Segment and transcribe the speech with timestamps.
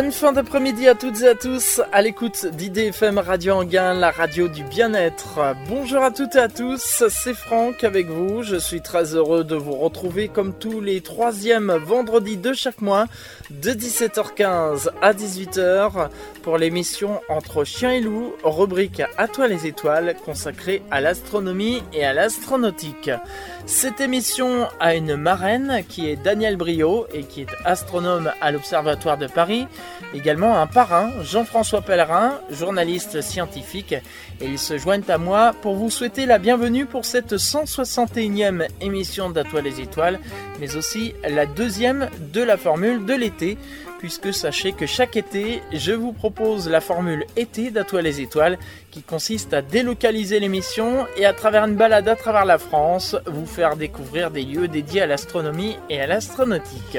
[0.00, 4.46] Bonne fin d'après-midi à toutes et à tous à l'écoute d'IDFM Radio Anguin, la radio
[4.46, 5.40] du bien-être.
[5.68, 8.44] Bonjour à toutes et à tous, c'est Franck avec vous.
[8.44, 13.06] Je suis très heureux de vous retrouver comme tous les troisièmes vendredis de chaque mois
[13.50, 16.10] de 17h15 à 18h
[16.44, 22.04] pour l'émission Entre chien et loup, rubrique À toi les étoiles consacrée à l'astronomie et
[22.04, 23.10] à l'astronautique.
[23.66, 29.18] Cette émission a une marraine qui est Daniel Brio et qui est astronome à l'Observatoire
[29.18, 29.66] de Paris.
[30.14, 33.92] Également un parrain, Jean-François Pellerin, journaliste scientifique.
[34.40, 39.30] Et ils se joignent à moi pour vous souhaiter la bienvenue pour cette 161e émission
[39.30, 40.18] d'À toi les étoiles,
[40.60, 43.58] mais aussi la deuxième de la formule de l'été
[43.98, 48.58] puisque sachez que chaque été, je vous propose la formule été d'À toi les étoiles,
[48.90, 53.46] qui consiste à délocaliser l'émission et à travers une balade à travers la France, vous
[53.46, 56.98] faire découvrir des lieux dédiés à l'astronomie et à l'astronautique.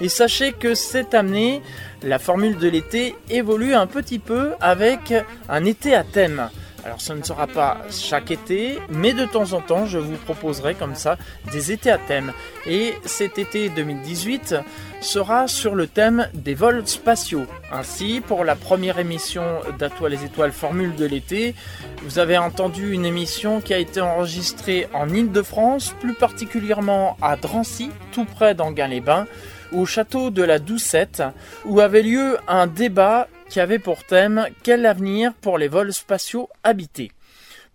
[0.00, 1.60] Et sachez que cette année,
[2.02, 5.12] la formule de l'été évolue un petit peu avec
[5.48, 6.48] un été à thème.
[6.84, 10.74] Alors ce ne sera pas chaque été, mais de temps en temps, je vous proposerai
[10.74, 11.18] comme ça
[11.52, 12.32] des étés à thème.
[12.66, 14.54] Et cet été 2018
[15.00, 17.46] sera sur le thème des vols spatiaux.
[17.72, 19.42] Ainsi, pour la première émission
[19.78, 21.54] d'Atoile les étoiles Formule de l'été,
[22.04, 27.90] vous avez entendu une émission qui a été enregistrée en Île-de-France, plus particulièrement à Drancy,
[28.12, 29.26] tout près d'Anguin-les-Bains
[29.72, 31.22] au château de la Doucette,
[31.64, 36.48] où avait lieu un débat qui avait pour thème Quel avenir pour les vols spatiaux
[36.64, 37.12] habités?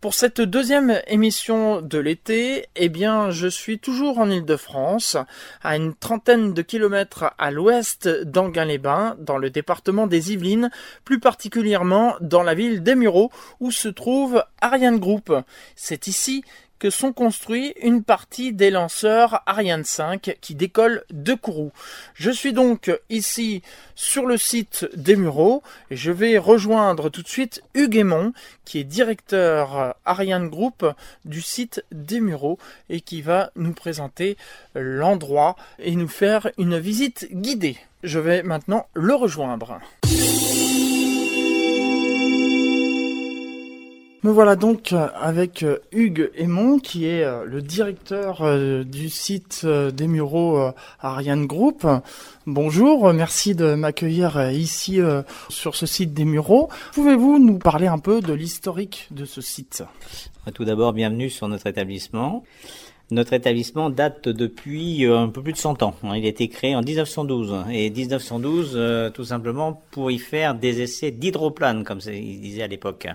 [0.03, 5.15] Pour cette deuxième émission de l'été, eh bien, je suis toujours en Île-de-France,
[5.63, 10.71] à une trentaine de kilomètres à l'ouest d'Anguin-les-Bains, dans le département des Yvelines,
[11.05, 15.33] plus particulièrement dans la ville d'Emureau, où se trouve Ariane Group.
[15.77, 16.43] C'est ici
[16.79, 21.71] que sont construits une partie des lanceurs Ariane 5 qui décollent de Kourou.
[22.13, 23.61] Je suis donc ici
[23.95, 27.93] sur le site des Mureaux et je vais rejoindre tout de suite Hugues
[28.65, 30.85] qui est directeur Ariane Group
[31.25, 32.57] du site des Mureaux
[32.89, 34.37] et qui va nous présenter
[34.75, 37.77] l'endroit et nous faire une visite guidée.
[38.03, 39.79] Je vais maintenant le rejoindre.
[44.23, 48.41] Me voilà donc euh, avec euh, Hugues Aymon, qui est euh, le directeur
[48.85, 51.85] du site des Mureaux Ariane Group.
[52.47, 54.99] Bonjour, merci de m'accueillir ici
[55.49, 56.69] sur ce site des Mureaux.
[56.93, 59.83] Pouvez-vous nous parler un peu de l'historique de ce site?
[60.53, 62.43] Tout d'abord, bienvenue sur notre établissement.
[63.13, 65.95] Notre établissement date depuis euh, un peu plus de 100 ans.
[66.03, 67.65] Il a été créé en 1912.
[67.71, 72.67] Et 1912, euh, tout simplement, pour y faire des essais d'hydroplanes, comme ils disaient à
[72.67, 73.05] l'époque.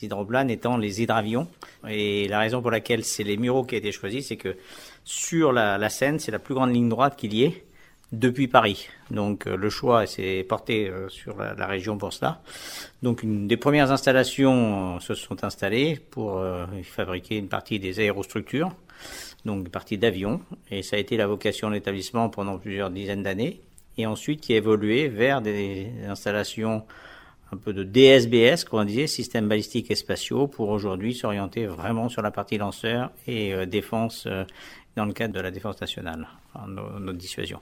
[0.00, 1.46] Les hydroplanes étant les hydravions.
[1.88, 4.56] Et la raison pour laquelle c'est les Mureaux qui a été choisi, c'est que
[5.04, 7.64] sur la, Seine, c'est la plus grande ligne droite qu'il y ait
[8.10, 8.88] depuis Paris.
[9.12, 12.42] Donc euh, le choix s'est porté sur la, la, région pour cela.
[13.04, 16.42] Donc une des premières installations se sont installées pour
[16.82, 18.72] fabriquer une partie des aérostructures
[19.44, 20.40] donc partie d'avion,
[20.70, 23.60] et ça a été la vocation de l'établissement pendant plusieurs dizaines d'années,
[23.98, 26.84] et ensuite qui a évolué vers des installations
[27.52, 32.08] un peu de DSBS, comme on disait, systèmes balistiques et spatiaux, pour aujourd'hui s'orienter vraiment
[32.08, 34.44] sur la partie lanceur et euh, défense euh,
[34.96, 36.26] dans le cadre de la défense nationale,
[36.68, 37.60] notre dissuasion.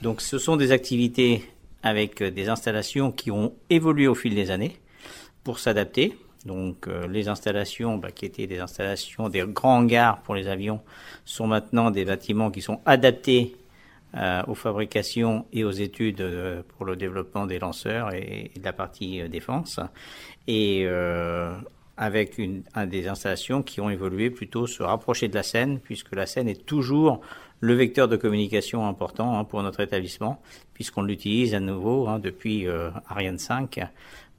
[0.00, 1.44] Donc ce sont des activités
[1.82, 4.76] avec euh, des installations qui ont évolué au fil des années
[5.44, 6.16] pour s'adapter,
[6.46, 10.80] donc euh, les installations bah, qui étaient des installations des grands hangars pour les avions
[11.24, 13.56] sont maintenant des bâtiments qui sont adaptés
[14.14, 18.72] euh, aux fabrications et aux études euh, pour le développement des lanceurs et, de la
[18.72, 19.80] partie défense.
[20.48, 20.86] Et
[21.96, 26.26] avec une, des installations qui ont évolué plutôt se rapprocher de la Seine puisque la
[26.26, 27.20] Seine est toujours
[27.60, 30.42] le vecteur de communication important hein, pour notre établissement
[30.74, 32.66] puisqu'on l'utilise à nouveau hein, depuis
[33.08, 33.78] Ariane 5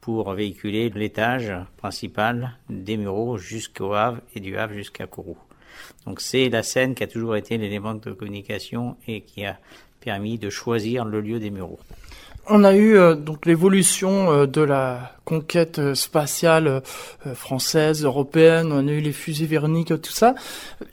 [0.04, 5.38] pour véhiculer l'étage principal des Mureaux jusqu'au Havre et du Havre jusqu'à Kourou.
[6.06, 9.58] Donc c'est la scène qui a toujours été l'élément de communication et qui a
[10.02, 11.80] permis de choisir le lieu des Mureaux.
[12.50, 16.84] On a eu euh, donc l'évolution euh, de la conquête euh, spatiale
[17.34, 20.36] française, européenne, on a eu les fusées Véronique, tout ça.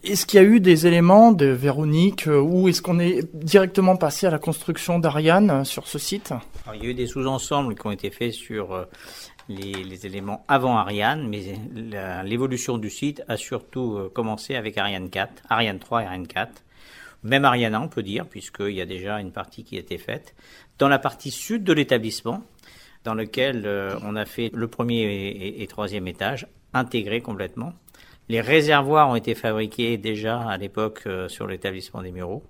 [0.05, 4.29] Est-ce qu'il y a eu des éléments de Véronique ou est-ce qu'on est directement passé
[4.29, 6.33] à la construction d'Ariane sur ce site?
[6.75, 8.87] Il y a eu des sous-ensembles qui ont été faits sur
[9.49, 11.55] les, les, éléments avant Ariane, mais
[12.25, 16.63] l'évolution du site a surtout commencé avec Ariane 4, Ariane 3 et Ariane 4
[17.23, 20.35] même Ariane, on peut dire, puisqu'il y a déjà une partie qui a été faite
[20.79, 22.43] dans la partie sud de l'établissement,
[23.05, 27.73] dans lequel euh, on a fait le premier et, troisième étage, intégré complètement.
[28.29, 32.45] Les réservoirs ont été fabriqués déjà à l'époque euh, sur l'établissement des Mureaux.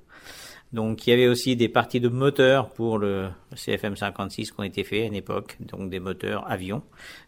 [0.73, 4.63] Donc il y avait aussi des parties de moteurs pour le CFM 56 qui ont
[4.63, 6.83] été faits à une époque, donc des moteurs avions.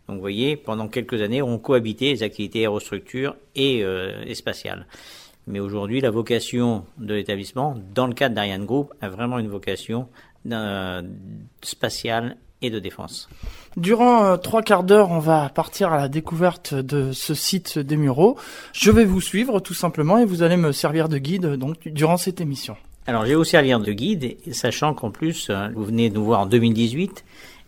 [0.06, 4.86] Donc vous voyez, pendant quelques années, on cohabitait les activités aérostructures et, euh, et spatiales.
[5.48, 10.08] Mais aujourd'hui, la vocation de l'établissement, dans le cadre d'Ariane Group, a vraiment une vocation
[10.50, 11.02] euh,
[11.62, 13.28] spatiale et de défense.
[13.76, 17.96] Durant euh, trois quarts d'heure, on va partir à la découverte de ce site des
[17.96, 18.38] Mureaux.
[18.72, 22.16] Je vais vous suivre tout simplement et vous allez me servir de guide donc durant
[22.16, 22.76] cette émission.
[23.04, 26.24] Alors, je vais vous servir de guide, sachant qu'en plus, euh, vous venez de nous
[26.24, 27.24] voir en 2018,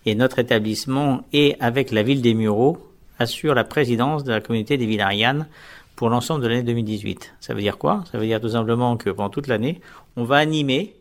[0.07, 2.79] et notre établissement est, avec la ville des Mureaux,
[3.19, 5.49] assure la présidence de la communauté des villes Ariane
[5.97, 7.35] pour l'ensemble de l'année 2018.
[7.41, 8.05] Ça veut dire quoi?
[8.13, 9.81] Ça veut dire tout simplement que pendant toute l'année,
[10.17, 10.95] on va animer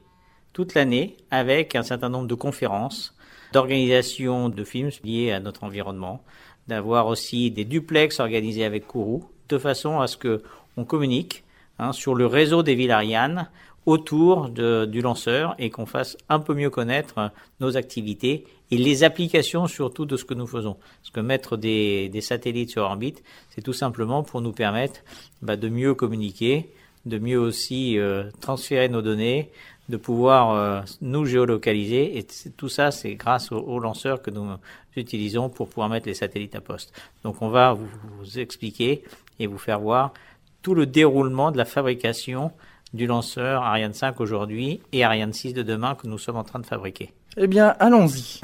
[0.52, 3.16] toute l'année avec un certain nombre de conférences,
[3.52, 6.24] d'organisation de films liés à notre environnement,
[6.68, 10.42] d'avoir aussi des duplex organisés avec Kourou, de façon à ce que
[10.76, 11.44] on communique
[11.78, 13.48] hein, sur le réseau des villes Ariane
[13.86, 19.04] autour de, du lanceur et qu'on fasse un peu mieux connaître nos activités et les
[19.04, 20.78] applications surtout de ce que nous faisons.
[21.02, 25.02] Parce que mettre des, des satellites sur orbite, c'est tout simplement pour nous permettre
[25.42, 26.70] bah, de mieux communiquer,
[27.06, 29.52] de mieux aussi euh, transférer nos données,
[29.90, 32.18] de pouvoir euh, nous géolocaliser.
[32.18, 32.26] Et
[32.56, 34.48] tout ça, c'est grâce aux, lanceurs que nous
[34.96, 36.94] utilisons pour pouvoir mettre les satellites à poste.
[37.24, 39.04] Donc on va vous expliquer
[39.40, 40.14] et vous faire voir
[40.62, 42.52] tout le déroulement de la fabrication
[42.94, 46.60] du lanceur Ariane 5 aujourd'hui et Ariane 6 de demain que nous sommes en train
[46.60, 47.12] de fabriquer.
[47.38, 48.42] Eh bien, allons-y.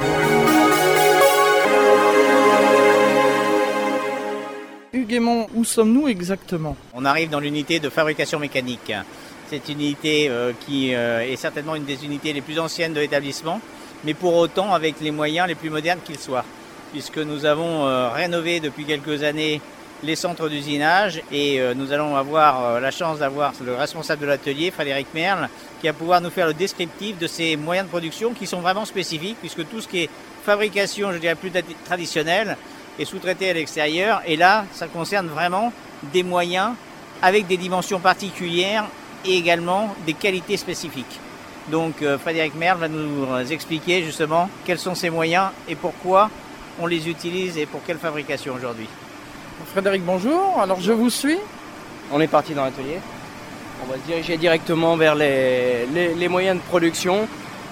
[4.91, 5.21] Hugues
[5.53, 6.75] où sommes-nous exactement?
[6.93, 8.91] On arrive dans l'unité de fabrication mécanique.
[9.49, 12.99] C'est une unité euh, qui euh, est certainement une des unités les plus anciennes de
[12.99, 13.61] l'établissement,
[14.03, 16.45] mais pour autant avec les moyens les plus modernes qu'ils soient,
[16.91, 19.61] puisque nous avons euh, rénové depuis quelques années
[20.03, 24.27] les centres d'usinage et euh, nous allons avoir euh, la chance d'avoir le responsable de
[24.27, 25.49] l'atelier, Frédéric Merle,
[25.81, 28.85] qui va pouvoir nous faire le descriptif de ces moyens de production qui sont vraiment
[28.85, 30.09] spécifiques puisque tout ce qui est
[30.45, 31.51] fabrication, je dirais plus
[31.85, 32.55] traditionnelle,
[32.97, 35.73] est sous-traité à l'extérieur et là, ça concerne vraiment
[36.13, 36.71] des moyens
[37.21, 38.85] avec des dimensions particulières
[39.25, 41.19] et également des qualités spécifiques.
[41.69, 46.29] Donc euh, Frédéric Merle va nous expliquer justement quels sont ces moyens et pourquoi
[46.79, 48.87] on les utilise et pour quelle fabrication aujourd'hui.
[49.65, 50.59] Frédéric, bonjour.
[50.61, 51.37] Alors je vous suis.
[52.11, 52.99] On est parti dans l'atelier.
[53.83, 57.27] On va se diriger directement vers les, moyens de production.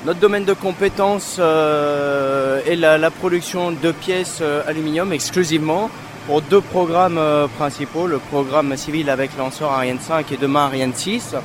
[0.06, 5.90] Notre domaine de compétence euh, est la, production de pièces euh, aluminium exclusivement
[6.28, 10.94] pour deux programmes euh, principaux, le programme civil avec lanceur Ariane 5 et demain Ariane
[10.94, 11.36] 6,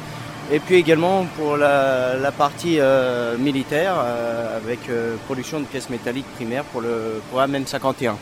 [0.50, 2.79] et puis également pour la, la partie
[3.38, 3.95] militaire
[4.56, 4.81] avec
[5.25, 8.17] production de pièces métalliques primaires pour le programme M51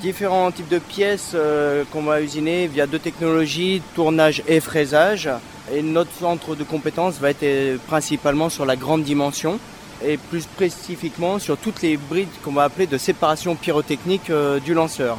[0.00, 5.28] différents types de pièces euh, qu'on va usiner via deux technologies, tournage et fraisage.
[5.72, 9.58] Et notre centre de compétences va être euh, principalement sur la grande dimension
[10.04, 14.74] et plus spécifiquement sur toutes les brides qu'on va appeler de séparation pyrotechnique euh, du
[14.74, 15.18] lanceur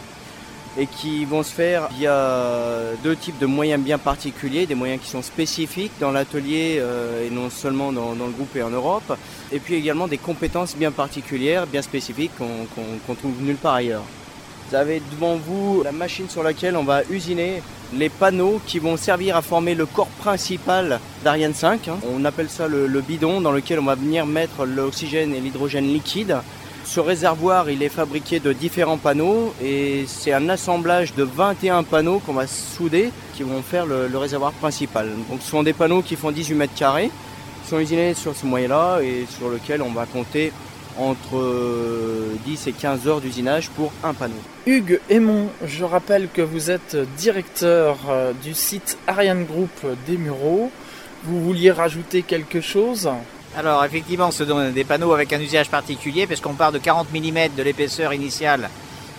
[0.80, 5.10] et qui vont se faire via deux types de moyens bien particuliers, des moyens qui
[5.10, 6.80] sont spécifiques dans l'atelier
[7.26, 9.18] et non seulement dans, le groupe et en Europe,
[9.52, 14.04] et puis également des compétences bien particulières, bien spécifiques qu'on trouve nulle part ailleurs.
[14.70, 17.62] Vous avez devant vous la machine sur laquelle on va usiner
[17.94, 21.88] les panneaux qui vont servir à former le corps principal d'Ariane 5.
[21.88, 21.98] Hein.
[22.14, 26.38] On appelle ça le, bidon dans lequel on va venir mettre l'oxygène et l'hydrogène liquide.
[26.84, 32.20] Ce réservoir, il est fabriqué de différents panneaux et c'est un assemblage de 21 panneaux
[32.20, 35.10] qu'on va souder qui vont faire le, réservoir principal.
[35.30, 37.10] Donc ce sont des panneaux qui font 18 mètres carrés,
[37.64, 40.52] qui sont usinés sur ce moyen-là et sur lequel on va compter
[40.98, 44.36] entre 10 et 15 heures d'usinage pour un panneau.
[44.66, 49.70] Hugues Aymon, je rappelle que vous êtes directeur euh, du site Ariane Group
[50.06, 50.72] des Mureaux.
[51.24, 53.10] Vous vouliez rajouter quelque chose?
[53.58, 57.08] Alors effectivement, ce sont des panneaux avec un usage particulier parce qu'on part de 40
[57.12, 58.70] mm de l'épaisseur initiale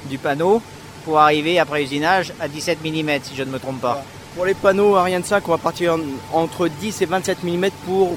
[0.08, 0.62] du panneau
[1.04, 4.04] pour arriver après usinage à 17 mm si je ne me trompe pas.
[4.36, 5.98] Pour les panneaux Ariane 5, on va partir
[6.32, 8.16] entre 10 et 27 mm pour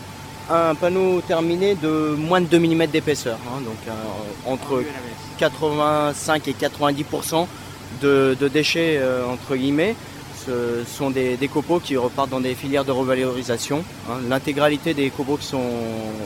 [0.49, 4.83] un panneau terminé de moins de 2 mm d'épaisseur, hein, donc euh, entre
[5.37, 7.47] 85 et 90%
[8.01, 9.95] de, déchets euh, entre guillemets.
[10.45, 13.83] Ce sont des, copeaux qui repartent dans des filières de revalorisation.
[14.09, 14.15] Hein.
[14.27, 15.69] L'intégralité des copeaux qui sont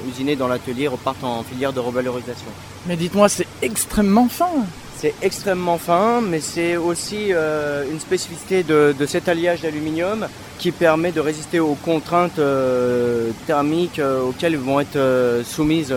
[0.10, 2.48] usinés dans l'atelier repartent en filière de revalorisation.
[2.88, 4.50] Mais dites-moi, c'est extrêmement fin
[4.98, 11.12] c'est extrêmement fin, mais c'est aussi euh, une spécificité de, cet alliage d'aluminium qui permet
[11.12, 14.98] de résister aux contraintes euh, thermiques euh, auxquelles vont être
[15.44, 15.94] soumises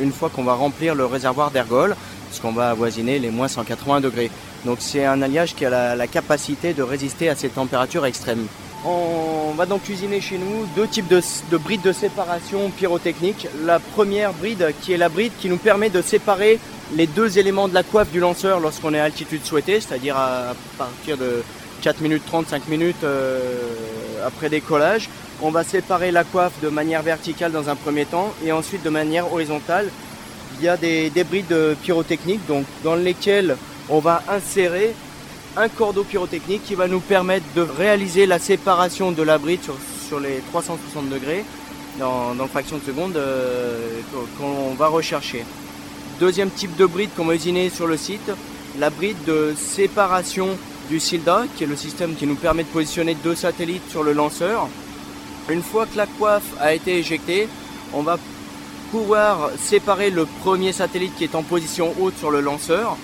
[0.00, 1.94] une fois qu'on va remplir le réservoir d'ergol.
[2.28, 4.30] puisqu'on va avoisiner les moins 180 degrés.
[4.64, 8.46] Donc c'est un alliage qui a la, capacité de résister à ces températures extrêmes.
[8.84, 11.20] On va donc cuisiner chez nous deux types de,
[11.56, 13.48] brides de séparation pyrotechnique.
[13.64, 16.58] La première bride qui est la bride qui nous permet de séparer
[16.94, 20.54] les deux éléments de la coiffe du lanceur lorsqu'on est à altitude souhaitée, c'est-à-dire à
[20.78, 21.42] partir de
[21.82, 23.40] 4 minutes 30, 5 minutes euh,
[24.24, 25.08] après décollage.
[25.42, 28.90] On va séparer la coiffe de manière verticale dans un premier temps et ensuite de
[28.90, 29.90] manière horizontale
[30.58, 33.56] via des, brides pyrotechniques donc, dans lesquelles
[33.90, 34.94] on va insérer
[35.56, 39.76] un cordeau pyrotechnique qui va nous permettre de réaliser la séparation de la bride sur,
[40.08, 41.44] sur les 360 degrés
[41.98, 44.00] dans, dans fraction de seconde euh,
[44.38, 45.44] qu'on va rechercher.
[46.20, 48.30] Deuxième type de bride qu'on va usiner sur le site,
[48.78, 50.56] la bride de séparation
[50.88, 54.14] du SILDA, qui est le système qui nous permet de positionner deux satellites sur le
[54.14, 54.68] lanceur.
[55.50, 57.48] Une fois que la coiffe a été éjectée,
[57.92, 58.18] on va
[58.90, 62.96] pouvoir séparer le premier satellite qui est en position haute sur le lanceur.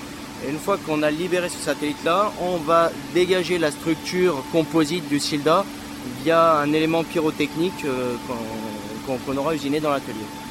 [0.46, 5.20] Et une fois qu'on a libéré ce satellite-là, on va dégager la structure composite du
[5.20, 5.66] SILDA
[6.24, 8.14] via un élément pyrotechnique euh,
[9.06, 10.41] qu'on qu aura usiné dans l'atelier.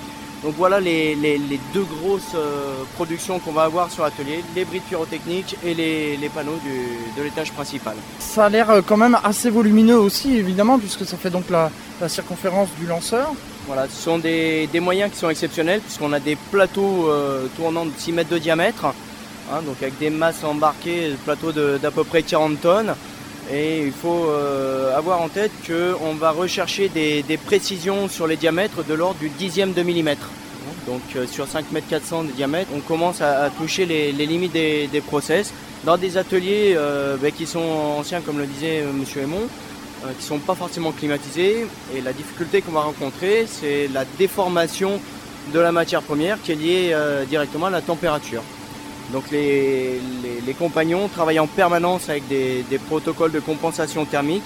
[0.43, 4.65] Donc voilà les, les, les deux grosses euh, productions qu'on va avoir sur l'atelier, les
[4.65, 7.93] brides pyrotechniques et les, les panneaux du, de l'étage principal.
[8.17, 11.69] Ça a l'air euh, quand même assez volumineux aussi évidemment puisque ça fait donc la,
[11.99, 13.31] la circonférence du lanceur.
[13.67, 17.85] Voilà, ce sont des, des moyens qui sont exceptionnels puisqu'on a des plateaux euh, tournants
[17.85, 22.23] de 6 mètres de diamètre, hein, donc avec des masses embarquées, plateaux d'à peu près
[22.23, 22.95] 40 tonnes.
[23.49, 28.83] Et il faut euh, avoir en tête qu'on va rechercher des, précisions sur les diamètres
[28.83, 30.29] de l'ordre du dixième de millimètre.
[30.87, 35.03] Donc euh, sur 5 mètres 400 de diamètre, on commence à, toucher les, limites des,
[35.05, 37.59] process dans des ateliers euh, bah, qui sont
[37.97, 39.47] anciens, comme le disait Monsieur Aymon,
[40.17, 41.65] qui sont pas forcément climatisés.
[41.95, 44.99] Et la difficulté qu'on va rencontrer, c'est la déformation
[45.53, 46.95] de la matière première qui est liée
[47.27, 48.43] directement à la température.
[49.11, 54.43] Donc les, les, les, compagnons travaillent en permanence avec des, des, protocoles de compensation thermique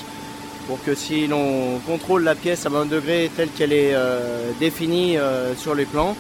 [0.67, 5.17] pour que si l'on contrôle la pièce à 20 degrés telle qu'elle est euh, définie
[5.17, 6.15] euh, sur les plans,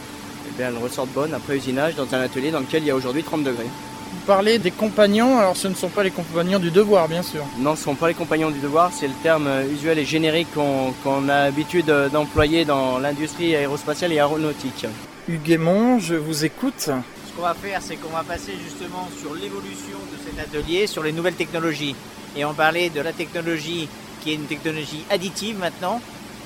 [0.47, 2.95] eh bien, elle ressorte bonne après usinage dans un atelier dans lequel il y a
[2.95, 3.65] aujourd'hui 30 degrés.
[3.65, 7.43] Vous parlez des compagnons, alors ce ne sont pas les compagnons du devoir bien sûr.
[7.57, 10.47] Non, ce ne sont pas les compagnons du devoir, c'est le terme usuel et générique
[10.53, 14.85] qu'on qu a l'habitude d'employer dans l'industrie aérospatiale et aéronautique.
[15.27, 15.59] Hugues
[15.99, 16.91] je vous écoute
[17.35, 21.11] qu'on va faire, c'est qu'on va passer justement sur l'évolution de cet atelier, sur les
[21.11, 21.95] nouvelles technologies.
[22.35, 23.87] Et on parlait de la technologie
[24.21, 26.01] qui est une technologie additive maintenant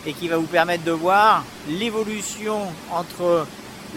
[0.06, 2.60] et qui va vous permettre de voir l'évolution
[2.92, 3.46] entre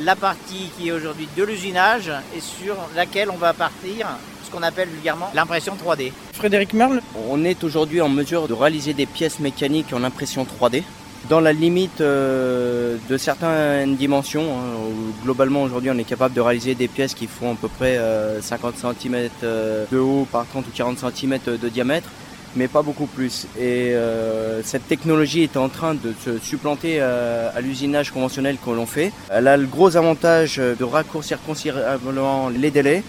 [0.00, 4.08] la partie qui est aujourd'hui de l'usinage et sur laquelle on va partir
[4.44, 6.12] ce qu'on appelle vulgairement l'impression 3D.
[6.32, 10.82] Frédéric Merle On est aujourd'hui en mesure de réaliser des pièces mécaniques en impression 3D
[11.28, 14.42] dans la limite euh, de certaines dimensions.
[14.42, 17.96] Hein, globalement, aujourd'hui, on est capable de réaliser des pièces qui font à peu près
[17.98, 22.08] euh, 50 cm euh, de haut par 30 ou 40 cm de diamètre,
[22.56, 23.46] mais pas beaucoup plus.
[23.56, 28.70] Et euh, cette technologie est en train de se supplanter euh, à l'usinage conventionnel que
[28.70, 29.12] l'on fait.
[29.30, 33.02] Elle a le gros avantage de raccourcir considérablement les délais,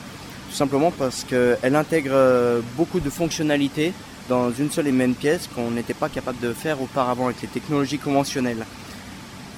[0.49, 3.93] tout simplement parce qu'elle intègre beaucoup de fonctionnalités
[4.29, 7.47] dans une seule et même pièce qu'on n'était pas capable de faire auparavant avec les
[7.47, 8.65] technologies conventionnelles.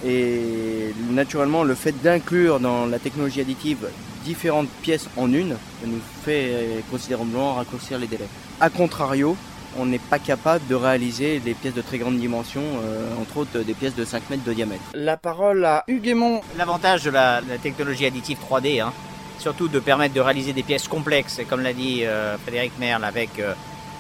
[0.05, 3.88] Et naturellement, le fait d'inclure dans la technologie additive
[4.24, 5.55] différentes pièces en une
[5.86, 8.27] nous fait considérablement raccourcir les délais.
[8.60, 9.38] A contrario,
[9.77, 13.60] on n'est pas capable de réaliser des pièces de très grande dimension, euh, entre autres
[13.60, 14.84] des pièces de 5 mètres de diamètre.
[14.93, 16.15] La parole à Hugues
[16.57, 18.93] L'avantage de la, la, technologie additive 3D, hein,
[19.39, 23.39] surtout de permettre de réaliser des pièces complexes, comme l'a dit euh, Frédéric Merle, avec
[23.39, 23.53] euh,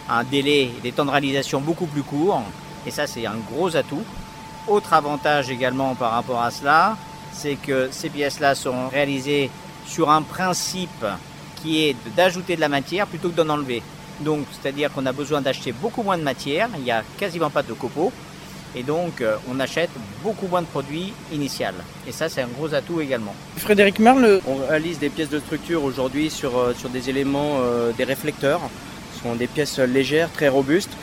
[0.09, 2.43] un délai, des temps de réalisation beaucoup plus courts,
[2.85, 4.03] et ça c'est un gros atout.
[4.67, 6.97] Autre avantage également par rapport à cela,
[7.33, 9.49] c'est que ces pièces-là seront réalisées
[9.85, 11.05] sur un principe
[11.61, 13.81] qui est d'ajouter de la matière plutôt que d'en enlever.
[14.21, 17.63] Donc, c'est-à-dire qu'on a besoin d'acheter beaucoup moins de matière, il n'y a quasiment pas
[17.63, 18.11] de copeaux,
[18.75, 19.89] et donc euh, on achète
[20.23, 21.73] beaucoup moins de produits initial.
[22.07, 23.33] Et ça, c'est un gros atout également.
[23.57, 27.91] Frédéric Merle On réalise des pièces de structure aujourd'hui sur, euh, sur des éléments, euh,
[27.93, 28.61] des réflecteurs.
[29.25, 30.95] Ce sont des pièces légères, très robustes,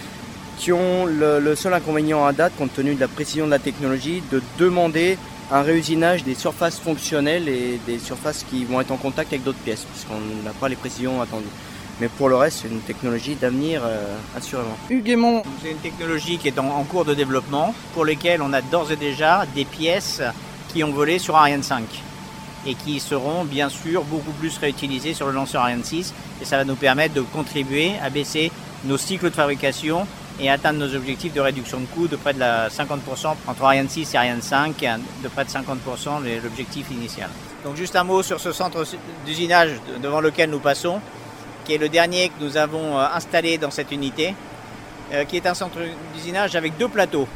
[0.57, 3.59] qui ont le, le, seul inconvénient à date, compte tenu de la précision de la
[3.59, 5.19] technologie, de demander
[5.50, 9.59] un réusinage des surfaces fonctionnelles et des surfaces qui vont être en contact avec d'autres
[9.59, 11.47] pièces, puisqu'on n'a pas les précisions attendues.
[12.00, 14.76] Mais pour le reste, c'est une technologie d'avenir, euh, assurément.
[14.88, 15.19] Hugues
[15.61, 18.93] C'est une technologie qui est en, en, cours de développement, pour lesquelles on a d'ores
[18.93, 20.23] et déjà des pièces
[20.73, 21.83] qui ont volé sur Ariane 5
[22.66, 26.57] et qui seront bien sûr beaucoup plus réutilisées sur le lanceur Ariane 6 et ça
[26.57, 28.50] va nous permettre de contribuer à baisser
[28.85, 30.07] nos cycles de fabrication
[30.40, 33.88] et atteindre nos objectifs de réduction de coûts de près de la 50% entre Ariane
[33.88, 34.76] 6 et Ariane 5,
[35.23, 35.62] de près de 50%
[36.42, 37.28] l'objectif initial.
[37.64, 38.85] Donc juste un mot sur ce centre
[39.25, 39.71] d'usinage
[40.02, 41.00] devant lequel nous passons,
[41.64, 44.35] qui est le dernier que nous avons euh, installé dans cette unité,
[45.12, 45.78] euh, qui est un centre
[46.14, 47.28] d'usinage avec deux plateaux.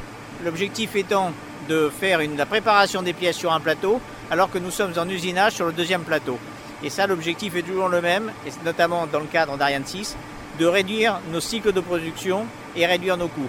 [0.45, 1.33] L'objectif étant
[1.69, 5.55] de faire la préparation des pièces sur un plateau, alors que nous sommes en usinage
[5.55, 6.39] sur le deuxième plateau.
[6.83, 10.17] Et ça, l'objectif est toujours le même, et notamment dans le cadre d'Ariane 6,
[10.59, 13.49] de réduire nos cycles de production et réduire nos coûts.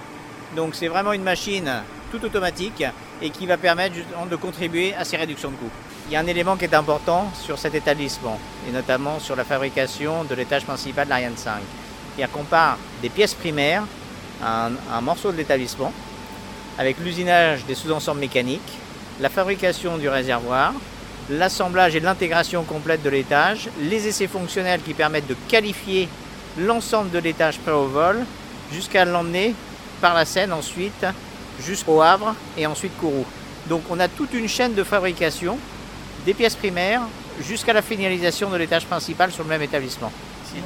[0.55, 1.69] Donc c'est vraiment une machine
[2.11, 2.83] tout automatique
[3.21, 3.95] et qui va permettre
[4.29, 5.69] de contribuer à ces réductions de coûts.
[6.07, 9.43] Il y a un élément qui est important sur cet établissement, et notamment sur la
[9.43, 11.59] fabrication de l'étage principal de l'Ariane 5.
[12.15, 13.83] C'est-à-dire qu'on part des pièces primaires,
[14.43, 15.91] un, un morceau de l'établissement,
[16.77, 18.77] avec l'usinage des sous-ensembles mécaniques,
[19.19, 20.73] la fabrication du réservoir,
[21.29, 26.07] l'assemblage et l'intégration complète de l'étage, les essais fonctionnels qui permettent de qualifier
[26.57, 28.25] l'ensemble de l'étage prêt au vol,
[28.71, 29.53] jusqu'à l'emmener
[30.01, 31.05] par la Seine ensuite
[31.65, 33.25] jusqu'au Havre et ensuite Kourou.
[33.67, 35.57] Donc on a toute une chaîne de fabrication
[36.25, 37.01] des pièces primaires
[37.41, 40.11] jusqu'à la finalisation de l'étage principal sur le même établissement.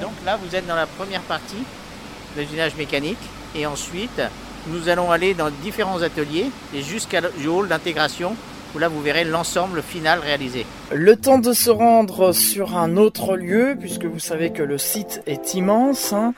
[0.02, 1.64] Donc là, vous êtes dans la première partie
[2.38, 3.20] l'usinage mécanique
[3.56, 4.22] et ensuite
[4.68, 8.36] nous allons aller dans différents ateliers et jusqu'à hall d'intégration
[8.76, 10.66] où là vous verrez l'ensemble final réalisé.
[10.94, 15.22] Le temps de se rendre sur un autre lieu, puisque vous savez que le site
[15.26, 16.34] est immense, hein.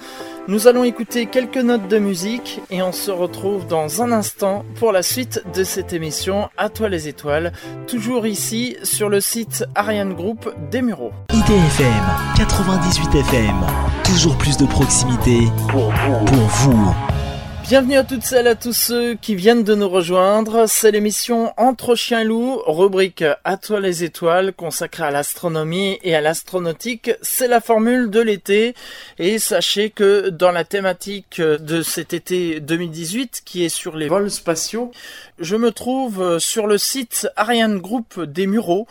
[0.48, 4.92] nous allons écouter quelques notes de musique et on se retrouve dans un instant pour
[4.92, 7.52] la suite de cette émission À toi les étoiles,
[7.88, 11.12] toujours ici sur le site Ariane Group des Mureaux.
[11.32, 12.04] IDFM
[12.38, 13.66] 98 FM,
[14.04, 15.40] toujours plus de proximité
[15.70, 16.26] pour vous.
[16.26, 16.96] Pour vous.
[17.64, 20.66] Bienvenue à toutes celles et à tous ceux qui viennent de nous rejoindre.
[20.68, 26.14] C'est l'émission Entre chiens et loups, rubrique À toi les étoiles, consacrée à l'astronomie et
[26.14, 27.12] à l'astronautique.
[27.22, 28.76] C'est la formule de l'été.
[29.18, 34.30] Et sachez que dans la thématique de cet été 2018, qui est sur les vols
[34.30, 34.92] spatiaux,
[35.40, 38.88] je me trouve sur le site Ariane Group des Mureaux,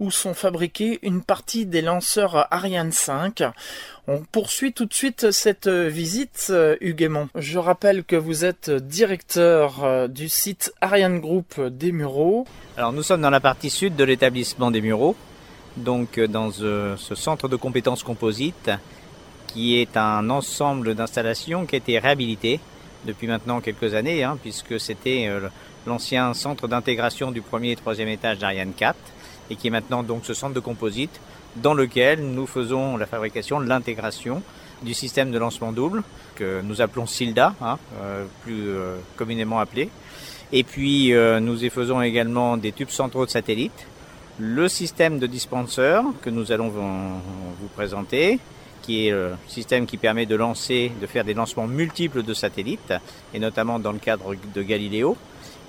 [0.00, 3.42] où sont fabriqués une partie des lanceurs Ariane 5.
[4.08, 10.08] On poursuit tout de suite cette visite, Hugues Je rappelle que vous êtes directeur euh,
[10.08, 12.46] du site Ariane Group des Mureaux.
[12.76, 15.16] Alors nous sommes dans la partie sud de l'établissement des Mureaux,
[15.76, 18.70] donc euh, dans euh, ce centre de compétences composites
[19.46, 22.60] qui est un ensemble d'installations qui a été réhabilité
[23.06, 25.30] depuis maintenant quelques années, hein, puisque c'était
[25.86, 28.96] l'ancien centre d'intégration du premier et troisième étage d'Ariane 4
[29.50, 31.20] et qui est maintenant donc ce centre de composite
[31.56, 34.42] dans lequel nous faisons la fabrication, l'intégration
[34.82, 36.02] du système de lancement double
[36.34, 39.88] que nous appelons SILDA, hein, euh, plus euh, communément appelé.
[40.52, 43.86] Et puis euh, nous y faisons également des tubes centraux de satellites,
[44.38, 48.38] le système de dispenser que nous allons vous présenter,
[48.82, 52.92] qui est le système qui permet de lancer, de faire des lancements multiples de satellites,
[53.32, 55.16] et notamment dans le cadre de Galileo.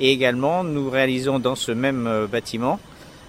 [0.01, 2.77] Et également, nous réalisons dans ce même bâtiment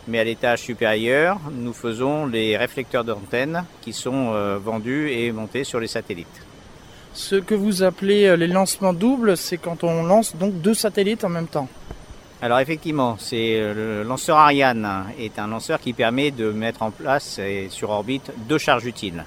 [0.08, 5.64] mais à l'étage supérieur, nous faisons les réflecteurs d'antenne qui sont euh, vendus et montés
[5.64, 6.26] sur les satellites.
[7.12, 11.24] Ce que vous appelez euh, les lancements doubles, c'est quand on lance donc deux satellites
[11.24, 11.68] en même temps.
[12.40, 16.90] Alors effectivement, c'est euh, le lanceur Ariane est un lanceur qui permet de mettre en
[16.90, 19.24] place et sur orbite deux charges utiles.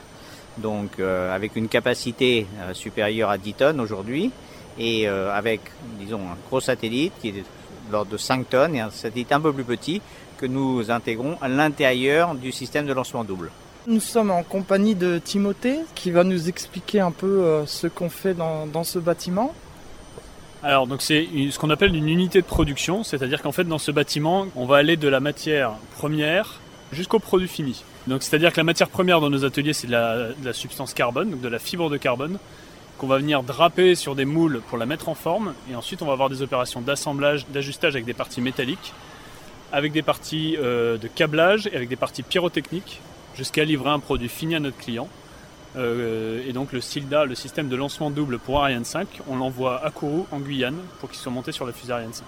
[0.57, 4.31] Donc avec une capacité supérieure à 10 tonnes aujourd'hui
[4.77, 5.61] et avec
[5.97, 7.43] disons un gros satellite qui est de
[7.89, 10.01] l'ordre de 5 tonnes et un satellite un peu plus petit
[10.41, 13.51] que nous intégrons à l'intérieur du système de lancement double.
[13.87, 18.09] Nous sommes en compagnie de Timothée qui va nous expliquer un peu euh, ce qu'on
[18.09, 19.53] fait dans, ce bâtiment.
[20.63, 23.91] Alors donc c'est ce qu'on appelle une unité de production, c'est-à-dire qu'en fait dans ce
[23.91, 26.59] bâtiment on va aller de la matière première
[26.91, 27.83] jusqu'au produit fini.
[28.05, 29.93] Donc c'est-à-dire que la matière première dans nos ateliers c'est de
[30.43, 32.37] la, substance carbone, donc de la fibre de carbone
[32.99, 36.05] qu'on va venir draper sur des moules pour la mettre en forme et ensuite on
[36.05, 38.93] va avoir des opérations d'assemblage, d'ajustage avec des parties métalliques
[39.71, 43.01] avec des parties euh, de câblage et avec des parties pyrotechniques
[43.35, 45.07] jusqu'à livrer un produit fini à notre client.
[45.77, 49.83] Euh, et donc le SILDA, le système de lancement double pour Ariane 5, on l'envoie
[49.85, 52.25] à Kourou en Guyane pour qu'il soit monté sur la fusée Ariane 5.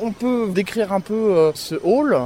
[0.00, 2.16] On peut décrire un peu euh, ce hall?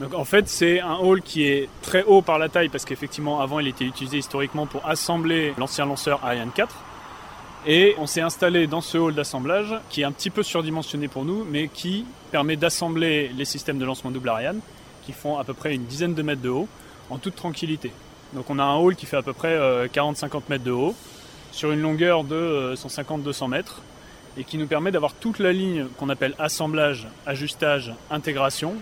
[0.00, 3.40] Donc en fait c'est un hall qui est très haut par la taille parce qu'effectivement
[3.40, 6.74] avant il était utilisé historiquement pour assembler l'ancien lanceur Ariane 4
[7.66, 11.24] et on s'est installé dans ce hall d'assemblage qui est un petit peu surdimensionné pour
[11.24, 14.60] nous, mais qui permet d'assembler les systèmes de lancement double Ariane
[15.04, 16.68] qui font à peu près une dizaine de mètres de haut
[17.10, 17.90] en toute tranquillité.
[18.34, 19.56] Donc on a un hall qui fait à peu près
[19.88, 20.94] 40-50 euh, mètres de haut
[21.50, 23.82] sur une longueur de 150-200 euh, mètres
[24.36, 28.74] et qui nous permet d'avoir toute la ligne qu'on appelle assemblage, ajustage, intégration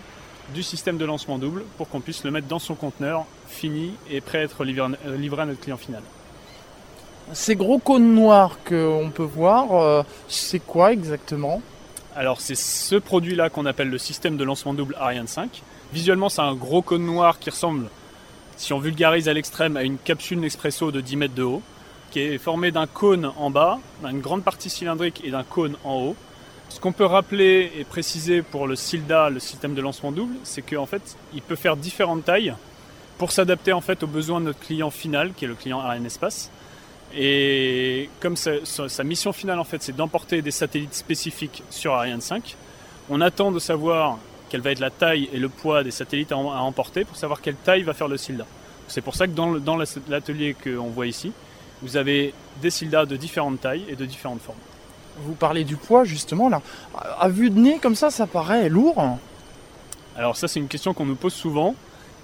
[0.53, 4.21] du système de lancement double pour qu'on puisse le mettre dans son conteneur fini et
[4.21, 6.03] prêt à être livré à notre client final.
[7.33, 11.61] Ces gros cônes noirs qu'on peut voir, euh, c'est quoi exactement?
[12.15, 15.63] Alors c'est ce produit-là qu'on appelle le système de lancement double Ariane 5.
[15.91, 17.87] Visuellement c'est un gros cône noir qui ressemble,
[18.57, 21.63] si on vulgarise à l'extrême, à une capsule Nespresso de 10 mètres de haut,
[22.11, 25.95] qui est formé d'un cône en bas, d'une grande partie cylindrique et d'un cône en
[25.95, 26.15] haut.
[26.69, 30.61] Ce qu'on peut rappeler et préciser pour le SILDA, le système de lancement double, c'est
[30.61, 32.53] qu'en fait, il peut faire différentes tailles
[33.17, 36.05] pour s'adapter en fait aux besoins de notre client final, qui est le client Ariane
[36.05, 36.51] Espace.
[37.13, 42.21] Et comme sa, sa mission finale en fait, c'est d'emporter des satellites spécifiques sur Ariane
[42.21, 42.55] 5,
[43.09, 44.17] on attend de savoir
[44.49, 47.55] quelle va être la taille et le poids des satellites à, emporter pour savoir quelle
[47.55, 48.45] taille va faire le SILDA.
[48.87, 51.31] C'est pour ça que dans, dans l'atelier qu'on voit ici,
[51.81, 54.59] vous avez des SILDA de différentes tailles et de différentes formes.
[55.19, 56.61] Vous parlez du poids justement là.
[57.19, 59.17] À vue de nez comme ça, ça paraît lourd.
[60.15, 61.75] Alors ça c'est une question qu'on nous pose souvent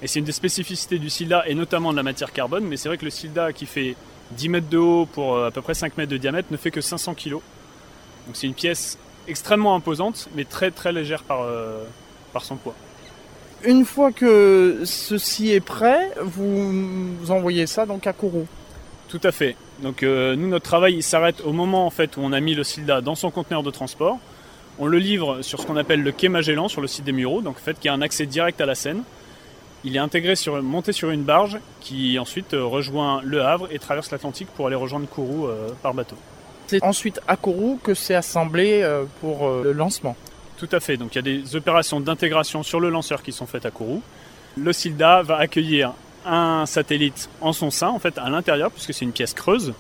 [0.02, 2.65] et c'est une des spécificités du SILDA et notamment de la matière carbone.
[2.65, 3.96] Mais c'est vrai que le SILDA qui fait
[4.38, 6.72] 10 mètres de haut pour euh, à peu près 5 mètres de diamètre ne fait
[6.72, 7.32] que 500 kg.
[7.32, 7.41] Donc
[8.34, 11.84] c'est une pièce extrêmement imposante mais très très légère par, euh,
[12.34, 12.76] par son poids.
[13.63, 18.48] Une fois que ceci est prêt, vous, envoyez ça donc à Kourou.
[19.08, 19.56] Tout à fait.
[19.84, 22.63] Donc euh, nous, notre travail s'arrête au moment en fait où on a mis le
[22.63, 24.17] SILDA dans son conteneur de transport.
[24.80, 27.41] On le livre sur ce qu'on appelle le quai Magellan sur le site des Mureaux,
[27.41, 29.04] donc en fait qui a un accès direct à la Seine.
[29.84, 33.80] Il est intégré sur, monté sur une barge qui ensuite euh, rejoint Le Havre et
[33.80, 36.15] traverse l'Atlantique pour aller rejoindre Kourou euh, par bateau.
[36.67, 38.88] C'est ensuite à Kourou que c'est assemblé
[39.20, 40.15] pour le lancement.
[40.56, 40.96] Tout à fait.
[40.96, 44.02] Donc il y a des opérations d'intégration sur le lanceur qui sont faites à Kourou.
[44.56, 45.94] Le SILDA va accueillir
[46.26, 49.74] un satellite en son sein, en fait, à l'intérieur, puisque c'est une pièce creuse,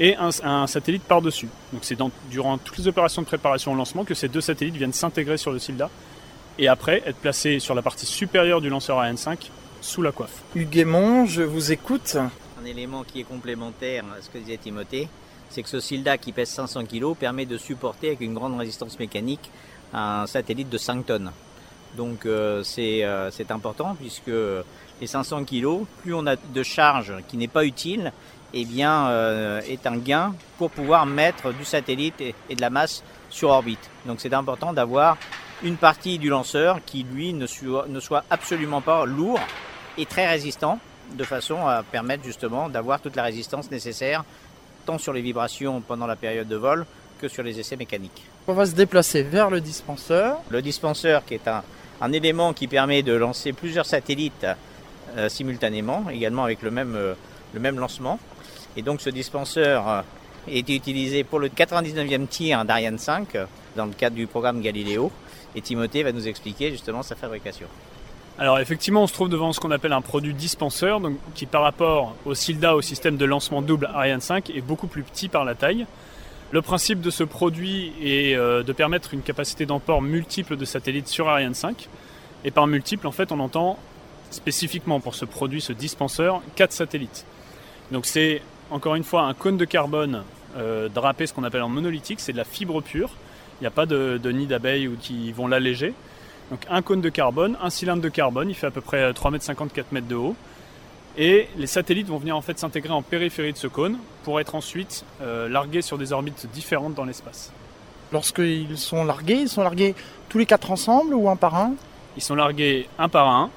[0.00, 1.48] et un, satellite par-dessus.
[1.72, 1.96] Donc c'est
[2.30, 5.52] durant toutes les opérations de préparation au lancement que ces deux satellites viennent s'intégrer sur
[5.52, 5.88] le SILDA,
[6.58, 10.42] et après être placés sur la partie supérieure du lanceur Ariane 5, sous la coiffe.
[10.54, 10.86] Hugues
[11.26, 12.16] je vous écoute.
[12.60, 15.08] Un élément qui est complémentaire à ce que disait Timothée,
[15.50, 18.98] c'est que ce SILDA qui pèse 500 kg permet de supporter avec une grande résistance
[18.98, 19.50] mécanique
[19.92, 21.30] un satellite de 5 tonnes.
[21.96, 24.32] Donc euh, euh, c'est important puisque
[25.00, 28.12] les 500 kg, plus on a de charge qui n'est pas utile,
[28.52, 33.02] eh bien, euh, est un gain pour pouvoir mettre du satellite et, de la masse
[33.30, 33.90] sur orbite.
[34.06, 35.16] Donc c'est important d'avoir
[35.62, 39.40] une partie du lanceur qui, lui, ne soit, ne soit absolument pas lourd
[39.96, 40.78] et très résistant,
[41.12, 44.24] de façon à permettre justement d'avoir toute la résistance nécessaire,
[44.86, 46.86] tant sur les vibrations pendant la période de vol
[47.20, 48.24] que sur les essais mécaniques.
[48.46, 50.38] On va se déplacer vers le dispenseur.
[50.50, 51.62] Le dispenseur qui est un,
[52.00, 54.46] un élément qui permet de lancer plusieurs satellites
[55.16, 57.14] euh, simultanément, également avec le même, euh,
[57.52, 58.18] le même lancement.
[58.76, 60.02] Et donc ce dispenseur euh,
[60.48, 63.28] est utilisé pour le 99e tir d'Ariane 5
[63.76, 65.12] dans le cadre du programme Galileo.
[65.54, 67.66] Et Timothée va nous expliquer justement sa fabrication.
[68.38, 71.62] Alors effectivement, on se trouve devant ce qu'on appelle un produit dispenseur, donc, qui par
[71.62, 75.44] rapport au SILDA, au système de lancement double Ariane 5, est beaucoup plus petit par
[75.44, 75.86] la taille.
[76.50, 81.28] Le principe de ce produit est de permettre une capacité d'emport multiple de satellites sur
[81.28, 81.88] Ariane 5.
[82.44, 83.78] Et par multiple, en fait, on entend
[84.34, 87.24] spécifiquement pour ce produit, ce dispenseur, 4 satellites.
[87.92, 90.24] Donc c'est encore une fois un cône de carbone
[90.56, 93.10] euh, drapé, ce qu'on appelle en monolithique, c'est de la fibre pure.
[93.60, 95.94] Il n'y a pas de, nid d'abeilles qui vont l'alléger.
[96.50, 99.62] Donc un cône de carbone, un cylindre de carbone, il fait à peu près 3,50
[99.62, 100.36] m, 4 m de haut.
[101.16, 104.54] Et les satellites vont venir en fait s'intégrer en périphérie de ce cône pour être
[104.54, 107.52] ensuite euh, largués sur des orbites différentes dans l'espace.
[108.12, 109.94] Lorsqu'ils sont largués, ils sont largués
[110.28, 111.74] tous les quatre ensemble ou un par un?
[112.16, 113.50] Ils sont largués un par un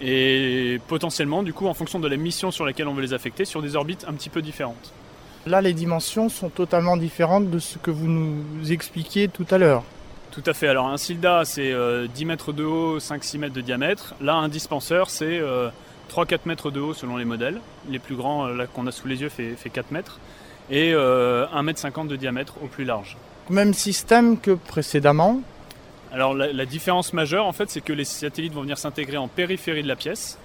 [0.00, 3.44] et potentiellement, du coup, en fonction de la mission sur laquelle on veut les affecter,
[3.44, 4.92] sur des orbites un petit peu différentes.
[5.46, 9.84] Là, les dimensions sont totalement différentes de ce que vous nous expliquiez tout à l'heure.
[10.30, 10.68] Tout à fait.
[10.68, 14.14] Alors, un SILDA, c'est 10 euh, mètres de haut, 5-6 mètres de diamètre.
[14.20, 17.60] Là, un dispenseur, c'est 3-4 euh, mètres de haut selon les modèles.
[17.88, 20.18] Les plus grands, euh, là, qu'on a sous les yeux, fait, fait 4 mètres.
[20.70, 23.18] Et 1 mètre 50 de diamètre au plus large.
[23.50, 25.40] Même système que précédemment
[26.10, 29.82] alors la, différence majeure en fait c'est que les satellites vont venir s'intégrer en périphérie
[29.82, 30.38] de la pièce,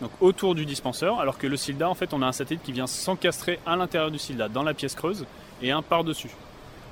[0.00, 2.72] donc autour du dispenseur, alors que le SILDA en fait on a un satellite qui
[2.72, 5.26] vient s'encastrer à l'intérieur du SILDA, dans la pièce creuse,
[5.62, 6.30] et un par-dessus.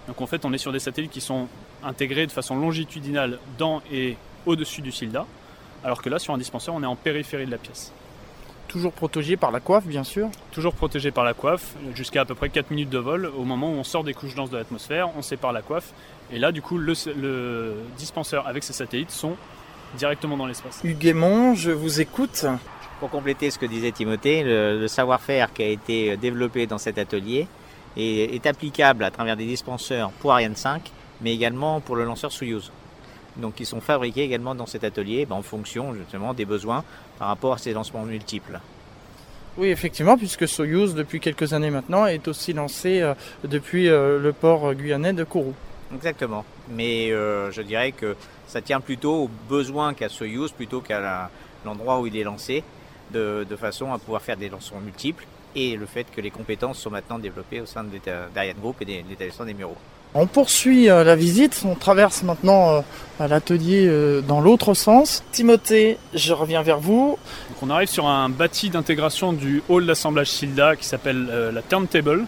[0.07, 1.49] Donc en fait on est sur des satellites qui sont
[1.83, 5.27] intégrés de façon longitudinale dans et au-dessus du SILDA,
[5.85, 7.93] alors que là sur un dispenseur on est en périphérie de la pièce.
[8.73, 12.35] Toujours protégé par la coiffe, bien sûr Toujours protégé par la coiffe, jusqu'à à peu
[12.35, 13.31] près 4 minutes de vol.
[13.37, 15.93] Au moment où on sort des couches denses de l'atmosphère, on sépare la coiffe.
[16.33, 16.95] Et là, du coup, le,
[17.99, 19.37] dispenseur avec ses satellites sont
[19.99, 20.81] directement dans l'espace.
[20.85, 21.15] Hugues
[21.55, 22.47] je vous écoute.
[23.03, 27.49] Pour compléter ce que disait Timothée, le, savoir-faire qui a été développé dans cet atelier
[27.97, 30.89] est, est, applicable à travers des dispenseurs pour Ariane 5,
[31.21, 32.71] mais également pour le lanceur Soyuz
[33.39, 36.85] donc qui sont fabriqués également dans cet atelier ben, en fonction justement des besoins
[37.19, 38.61] par rapport à ces lancements multiples.
[39.59, 43.03] Oui, effectivement, puisque Soyuz, depuis quelques années maintenant, est aussi lancé
[43.43, 45.55] depuis le port guyanais de Kourou.
[45.93, 46.45] Exactement.
[46.71, 48.15] Mais je dirais que
[48.47, 51.31] ça tient plutôt aux besoins qu'a Soyuz plutôt qu'à
[51.65, 52.63] l'endroit où il est lancé,
[53.13, 56.91] de, façon à pouvoir faire des lancements multiples et le fait que les compétences sont
[56.91, 57.85] maintenant développées au sein
[58.35, 59.77] d'Ariane Group et des l'établissement des Mureaux.
[60.15, 65.25] On poursuit euh, la visite, on traverse maintenant euh, l'atelier euh, dans l'autre sens.
[65.33, 67.19] Timothée, je reviens vers vous.
[67.63, 72.27] on arrive sur un bâti d'intégration du hall d'assemblage SILDA qui s'appelle la turntable,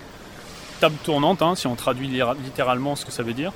[0.80, 2.08] table tournante hein, si on traduit
[2.42, 3.52] littéralement ce que ça veut dire.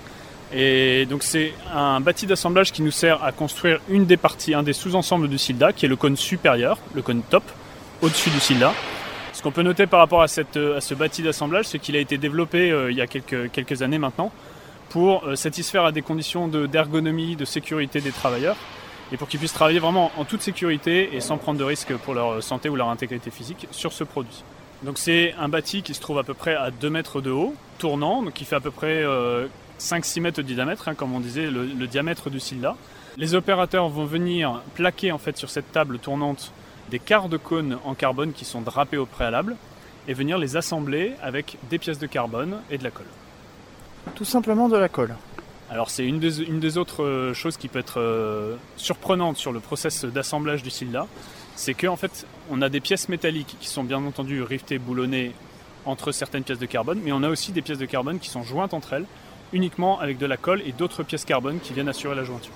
[0.52, 4.62] Et donc c'est un bâti d'assemblage qui nous sert à construire une des parties, un
[4.62, 7.44] des sous-ensembles du SILDA qui est le cône supérieur, le cône top,
[8.00, 8.72] au-dessus du SILDA.
[9.34, 12.72] Ce qu'on peut noter par rapport à, ce bâti d'assemblage, c'est qu'il a été développé
[12.72, 14.32] euh, il y a quelques, années maintenant
[14.88, 18.56] pour euh, satisfaire à des conditions d'ergonomie, de, sécurité des travailleurs
[19.12, 22.14] et pour qu'ils puissent travailler vraiment en toute sécurité et sans prendre de risques pour
[22.14, 24.42] leur santé ou leur intégrité physique sur ce produit.
[24.82, 27.54] Donc c'est un bâti qui se trouve à peu près à 2 mètres de haut,
[27.78, 29.04] tournant, donc qui fait à peu près
[29.78, 32.76] 5-6 euh, mètres de diamètre, hein, comme on disait, le, diamètre du SILDA.
[33.16, 36.52] Les opérateurs vont venir plaquer en fait sur cette table tournante
[36.90, 39.56] des quarts de cône en carbone qui sont drapés au préalable
[40.06, 43.06] et venir les assembler avec des pièces de carbone et de la colle.
[44.14, 45.14] Tout simplement de la colle.
[45.70, 50.06] Alors c'est une des, autres euh, choses qui peut être euh, surprenante sur le process
[50.06, 51.06] d'assemblage du SILDA,
[51.56, 55.32] c'est qu'en fait on a des pièces métalliques qui sont bien entendu rivetées, boulonnées
[55.84, 58.42] entre certaines pièces de carbone, mais on a aussi des pièces de carbone qui sont
[58.42, 59.04] jointes entre elles
[59.52, 62.54] uniquement avec de la colle et d'autres pièces carbone qui viennent assurer la jointure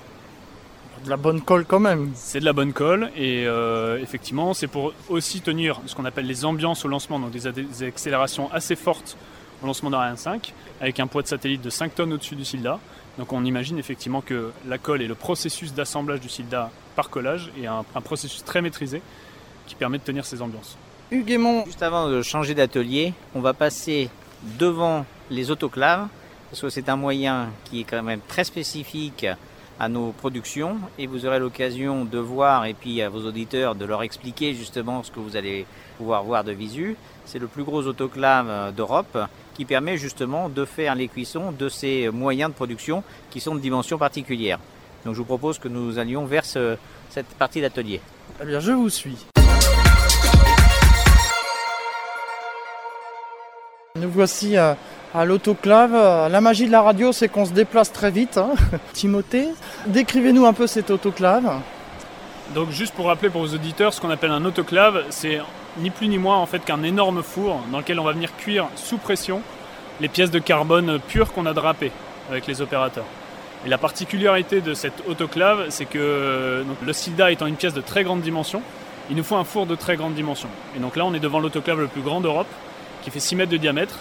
[1.05, 2.11] de la bonne colle quand même.
[2.15, 6.27] C'est de la bonne colle et euh, effectivement c'est pour aussi tenir ce qu'on appelle
[6.27, 9.17] les ambiances au lancement, donc des, accélérations assez fortes
[9.63, 12.79] au lancement d'Ariane 5 avec un poids de satellite de 5 tonnes au-dessus du SILDA.
[13.19, 17.51] Donc on imagine effectivement que la colle et le processus d'assemblage du SILDA par collage
[17.61, 19.03] est un, processus très maîtrisé
[19.67, 20.77] qui permet de tenir ces ambiances.
[21.11, 24.09] Hugues Juste avant de changer d'atelier, on va passer
[24.59, 26.09] devant les autoclaves
[26.53, 29.27] parce que c'est un moyen qui est quand même très spécifique
[29.81, 33.87] à nos productions et vous aurez l'occasion de voir et puis à vos auditeurs de
[33.87, 35.65] leur expliquer justement ce que vous allez
[35.97, 36.95] pouvoir voir de visu.
[37.25, 39.17] C'est le plus gros autoclave euh, d'Europe
[39.55, 43.61] qui permet justement de faire les cuissons de ces moyens de production qui sont de
[43.61, 44.59] dimension particulière.
[45.07, 48.03] Donc je vous propose que nous allions vers cette partie d'atelier.
[48.43, 49.17] Eh bien, je vous suis.
[53.97, 54.77] Nous voici à
[55.15, 55.93] à l'autoclave.
[56.31, 58.39] La magie de la radio, c'est qu'on se déplace très vite.
[58.39, 58.53] Hein.
[58.93, 59.49] Timothée,
[59.87, 61.61] décrivez-nous un peu cette autoclave.
[62.55, 65.41] Donc juste pour rappeler pour vos auditeurs, ce qu'on appelle un autoclave, c'est
[65.79, 68.69] ni plus ni moins en fait qu'un énorme four dans lequel on va venir cuire
[68.77, 69.41] sous pression
[70.01, 71.93] les pièces de carbone pures qu'on a drapées
[72.31, 73.07] avec les opérateurs.
[73.65, 78.03] Et la particularité de cette autoclave, c'est que le SIDA étant une pièce de très
[78.03, 78.61] grande dimension,
[79.09, 80.49] il nous faut un four de très grande dimension.
[80.77, 82.49] Et donc là, on est devant l'autoclave le plus grand d'Europe,
[83.03, 83.99] qui fait 6 mètres de diamètre,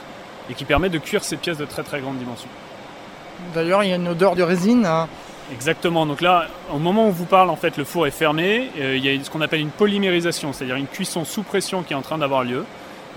[0.52, 2.50] et qui permet de cuire ces pièces de très très grande dimension.
[3.56, 4.86] D'ailleurs, il y a une odeur de résine.
[4.86, 5.08] Hein.
[5.52, 6.06] Exactement.
[6.06, 8.70] Donc là, au moment où on vous parle, en fait, le four est fermé.
[8.80, 11.94] Euh, il y a ce qu'on appelle une polymérisation, c'est-à-dire une cuisson sous pression qui
[11.94, 12.66] est en train d'avoir lieu.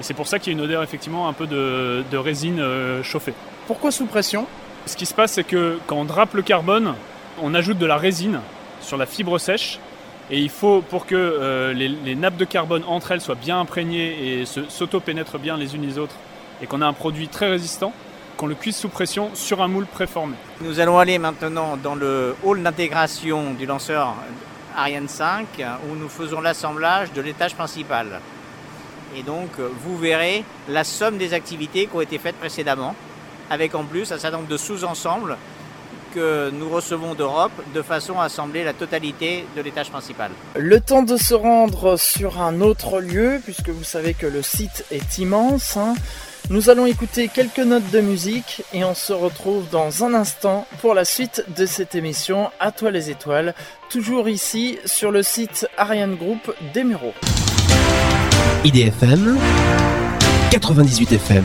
[0.00, 3.02] Et c'est pour ça qu'il y a une odeur effectivement un peu de, résine euh,
[3.02, 3.34] chauffée.
[3.66, 4.46] Pourquoi sous pression?
[4.86, 6.94] Ce qui se passe, c'est que quand on drape le carbone,
[7.42, 8.40] on ajoute de la résine
[8.80, 9.78] sur la fibre sèche.
[10.30, 13.60] Et il faut, pour que euh, les, les, nappes de carbone entre elles soient bien
[13.60, 16.16] imprégnées et s'auto-pénètrent bien les unes les autres,
[16.62, 17.92] et qu'on a un produit très résistant,
[18.36, 20.34] qu'on le cuise sous pression sur un moule préformé.
[20.60, 24.14] Nous allons aller maintenant dans le hall d'intégration du lanceur
[24.76, 25.46] Ariane 5
[25.88, 28.20] où nous faisons l'assemblage de l'étage principal.
[29.16, 29.50] Et donc
[29.84, 32.96] vous verrez la somme des activités qui ont été faites précédemment,
[33.50, 35.36] avec en plus un certain nombre de sous-ensembles
[36.14, 40.30] que nous recevons d'Europe de façon à assembler la totalité de l'étage principal.
[40.54, 44.84] Le temps de se rendre sur un autre lieu, puisque vous savez que le site
[44.92, 45.76] est immense.
[45.76, 45.94] Hein.
[46.50, 50.92] Nous allons écouter quelques notes de musique et on se retrouve dans un instant pour
[50.92, 53.54] la suite de cette émission À toi les étoiles,
[53.88, 57.14] toujours ici sur le site Ariane Group Mureaux.
[58.62, 59.38] IDFM
[60.50, 61.44] 98 FM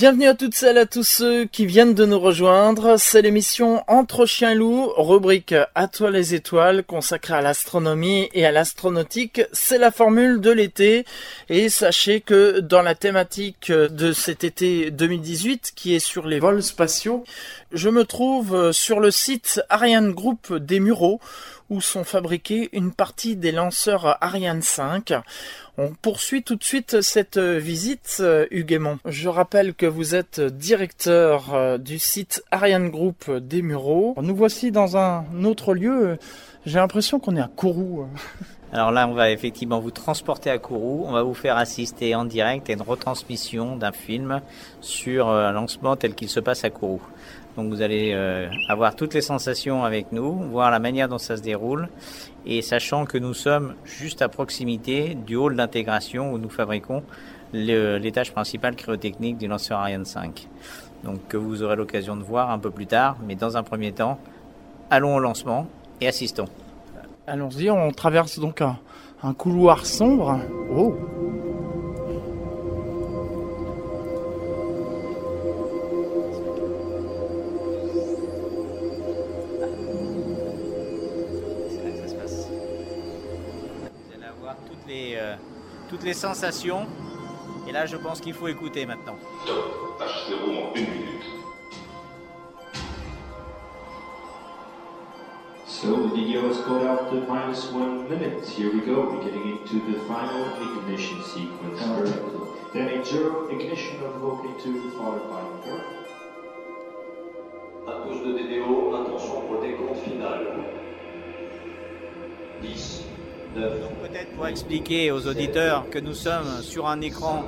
[0.00, 2.98] Bienvenue à toutes celles et à tous ceux qui viennent de nous rejoindre.
[2.98, 8.50] C'est l'émission Entre chiens loups, rubrique À toi les étoiles, consacrée à l'astronomie et à
[8.50, 9.42] l'astronautique.
[9.52, 11.04] C'est la formule de l'été.
[11.50, 16.62] Et sachez que dans la thématique de cet été 2018, qui est sur les vols
[16.62, 17.22] spatiaux,
[17.70, 21.20] je me trouve sur le site Ariane Group des Mureaux,
[21.70, 25.14] où sont fabriqués une partie des lanceurs Ariane 5.
[25.78, 31.54] On poursuit tout de suite cette visite, euh, Hugues Je rappelle que vous êtes directeur
[31.54, 34.14] euh, du site Ariane Group des Mureaux.
[34.20, 36.18] Nous voici dans un autre lieu.
[36.66, 38.06] J'ai l'impression qu'on est à Kourou.
[38.72, 41.04] Alors là, on va effectivement vous transporter à Kourou.
[41.08, 44.40] On va vous faire assister en direct à une retransmission d'un film
[44.80, 47.00] sur euh, un lancement tel qu'il se passe à Kourou.
[47.56, 51.36] Donc vous allez euh, avoir toutes les sensations avec nous, voir la manière dont ça
[51.36, 51.88] se déroule,
[52.46, 57.02] et sachant que nous sommes juste à proximité du hall d'intégration où nous fabriquons
[57.52, 60.48] l'étage principal cryotechnique du lanceur Ariane 5.
[61.04, 63.92] Donc que vous aurez l'occasion de voir un peu plus tard, mais dans un premier
[63.92, 64.18] temps,
[64.90, 65.66] allons au lancement
[66.00, 66.48] et assistons.
[67.26, 70.40] Allons-y, on traverse donc un, couloir sombre.
[70.74, 70.94] Oh
[86.00, 86.86] toutes les sensations.
[87.68, 89.16] Et là, je pense qu'il faut écouter maintenant.
[89.46, 91.24] Top, H0 en une minute.
[95.66, 98.48] So the video has called out to minus one minute.
[98.48, 99.10] Here we go.
[99.10, 101.82] We're getting into the final ignition sequence.
[101.82, 102.56] Vertical.
[102.72, 105.80] Then a zero ignition of Vulcan 2 followed by go.
[107.86, 108.32] À tous de
[113.56, 117.42] Donc peut-être pour expliquer aux auditeurs que nous sommes sur un écran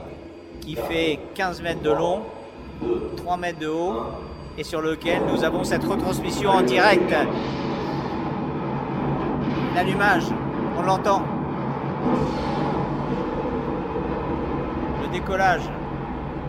[0.61, 2.23] qui fait 15 mètres de long,
[3.19, 4.03] 3 mètres de haut,
[4.59, 7.15] et sur lequel nous avons cette retransmission en direct.
[9.77, 10.25] L'allumage,
[10.77, 11.23] on l'entend.
[15.03, 15.63] Le décollage,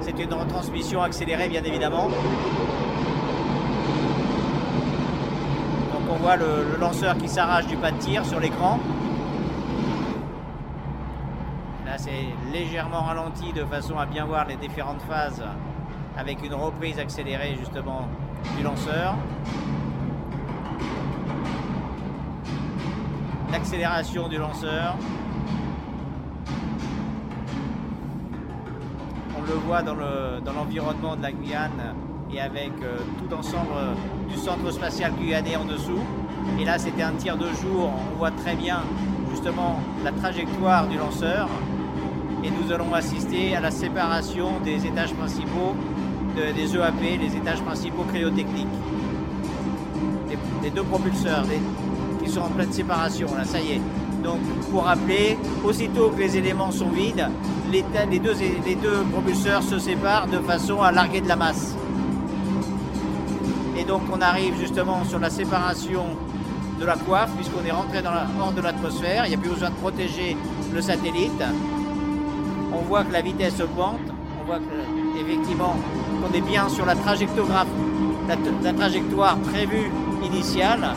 [0.02, 2.10] c'est une retransmission accélérée bien évidemment.
[5.92, 8.80] Donc on voit le, le lanceur qui s'arrache du pas de tir sur l'écran.
[11.97, 15.43] C'est légèrement ralenti de façon à bien voir les différentes phases
[16.17, 18.08] avec une reprise accélérée justement
[18.58, 19.15] du lanceur.
[23.51, 24.95] L'accélération du lanceur.
[29.38, 31.93] On le voit dans le- dans l'environnement de la Guyane
[32.32, 33.93] et avec euh, tout l'ensemble euh,
[34.29, 35.99] du centre spatial guyanais en dessous.
[36.60, 37.91] Et là, c'était un tir de jour.
[38.12, 38.79] On voit très bien
[39.29, 41.47] justement la trajectoire du lanceur.
[42.43, 45.75] Et nous allons assister à la séparation des étages principaux
[46.36, 48.67] de- des EAP, les étages principaux cryotechniques.
[50.62, 51.45] Des deux propulseurs
[52.23, 53.27] qui sont en pleine séparation.
[53.38, 53.82] Là, ça y est.
[54.23, 54.39] Donc,
[54.71, 57.27] pour rappeler, aussitôt que les éléments sont vides,
[57.71, 58.34] les, les deux,
[58.65, 61.75] les deux propulseurs se séparent de façon à larguer de la masse.
[63.77, 66.03] Et donc, on arrive justement sur la séparation
[66.79, 69.25] de la coiffe, puisqu'on est rentré dans la, hors de l'atmosphère.
[69.25, 70.38] Il n'y a plus besoin de protéger
[70.73, 71.43] le satellite.
[72.75, 73.99] On voit que la vitesse augmente.
[74.41, 75.75] On voit que, effectivement,
[76.21, 77.65] qu'on est bien sur la trajectoire,
[78.63, 79.91] la, trajectoire prévue
[80.23, 80.89] initiale,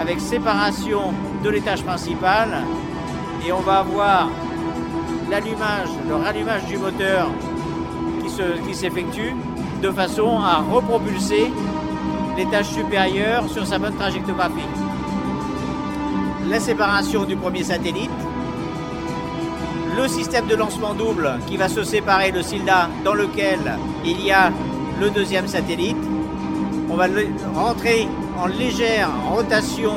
[0.00, 2.48] avec séparation de l'étage principal.
[3.46, 4.28] Et on va avoir
[5.30, 7.28] l'allumage, le rallumage du moteur
[8.66, 9.34] qui s'effectue
[9.82, 11.50] de façon à repropulser
[12.36, 14.50] l'étage supérieur sur sa bonne trajectoire.
[16.48, 18.10] La séparation du premier satellite,
[19.96, 23.58] le système de lancement double qui va se séparer le SILDA dans lequel
[24.04, 24.52] il y a
[25.00, 25.96] le deuxième satellite.
[26.90, 27.06] On va
[27.54, 28.06] rentrer
[28.38, 29.94] en légère rotation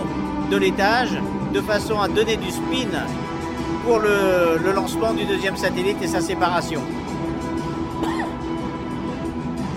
[0.49, 1.17] de l'étage
[1.53, 2.89] de façon à donner du spin
[3.85, 6.81] pour le lancement du deuxième satellite et sa séparation.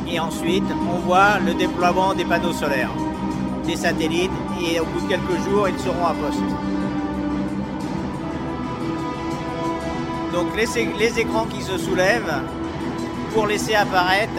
[0.08, 2.90] Et ensuite, on voit le déploiement des panneaux solaires,
[3.66, 4.30] des satellites,
[4.60, 6.38] et au bout de quelques jours, ils seront à poste.
[10.32, 10.66] Donc les,
[10.98, 12.32] les écrans qui se soulèvent
[13.34, 14.32] pour laisser apparaître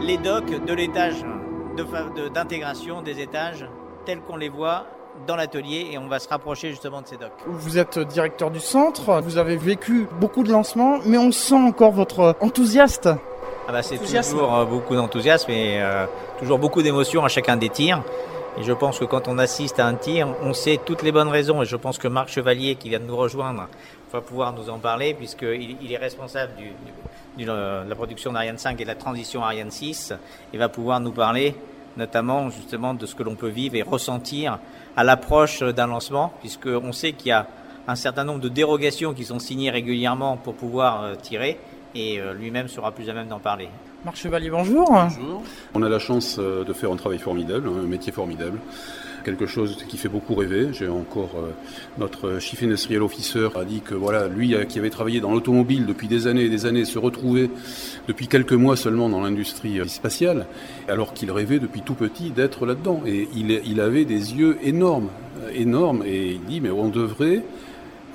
[0.00, 1.16] les docks de l'étage
[1.76, 3.66] de fa- de- d'intégration des étages
[4.06, 4.86] tels qu'on les voit
[5.26, 7.32] dans l'atelier et on va se rapprocher justement de ces docks.
[7.46, 11.92] Vous êtes directeur du centre, vous avez vécu beaucoup de lancements, mais on sent encore
[11.92, 13.08] votre enthousiaste.
[13.66, 16.04] Ah bah, c'est toujours euh, beaucoup d'enthousiasme et euh,
[16.38, 18.02] toujours beaucoup d'émotion à chacun des tirs.
[18.58, 21.28] Et je pense que quand on assiste à un tir, on sait toutes les bonnes
[21.28, 21.62] raisons.
[21.62, 23.66] Et je pense que Marc Chevalier, qui vient de nous rejoindre,
[24.14, 26.66] va pouvoir nous en parler, puisqu'il il est responsable du,
[27.36, 30.14] du- de la production d'Ariane 5 et de la transition Ariane 6,
[30.52, 31.56] et va pouvoir nous parler
[31.96, 34.58] notamment justement de ce que l'on peut vivre et ressentir
[34.96, 37.46] à l'approche d'un lancement, puisqu'on sait qu'il y a
[37.88, 41.58] un certain nombre de dérogations qui sont signées régulièrement pour pouvoir euh, tirer.
[41.96, 43.68] et euh, lui-même sera plus à même d'en parler.
[44.04, 44.88] Marc Chevalier, bonjour.
[44.90, 45.42] Bonjour.
[45.74, 48.58] On a la chance euh, de faire un travail formidable, un métier formidable
[49.24, 50.68] quelque chose qui fait beaucoup rêver.
[50.72, 51.50] J'ai encore euh,
[51.98, 56.06] notre chief industrial officer a dit que voilà, lui qui avait travaillé dans l'automobile depuis
[56.06, 57.50] des années et des années se retrouvait
[58.06, 60.46] depuis quelques mois seulement dans l'industrie spatiale,
[60.88, 63.02] alors qu'il rêvait depuis tout petit d'être là-dedans.
[63.06, 65.08] Et il, il avait des yeux énormes,
[65.54, 67.42] énormes, et il dit mais on devrait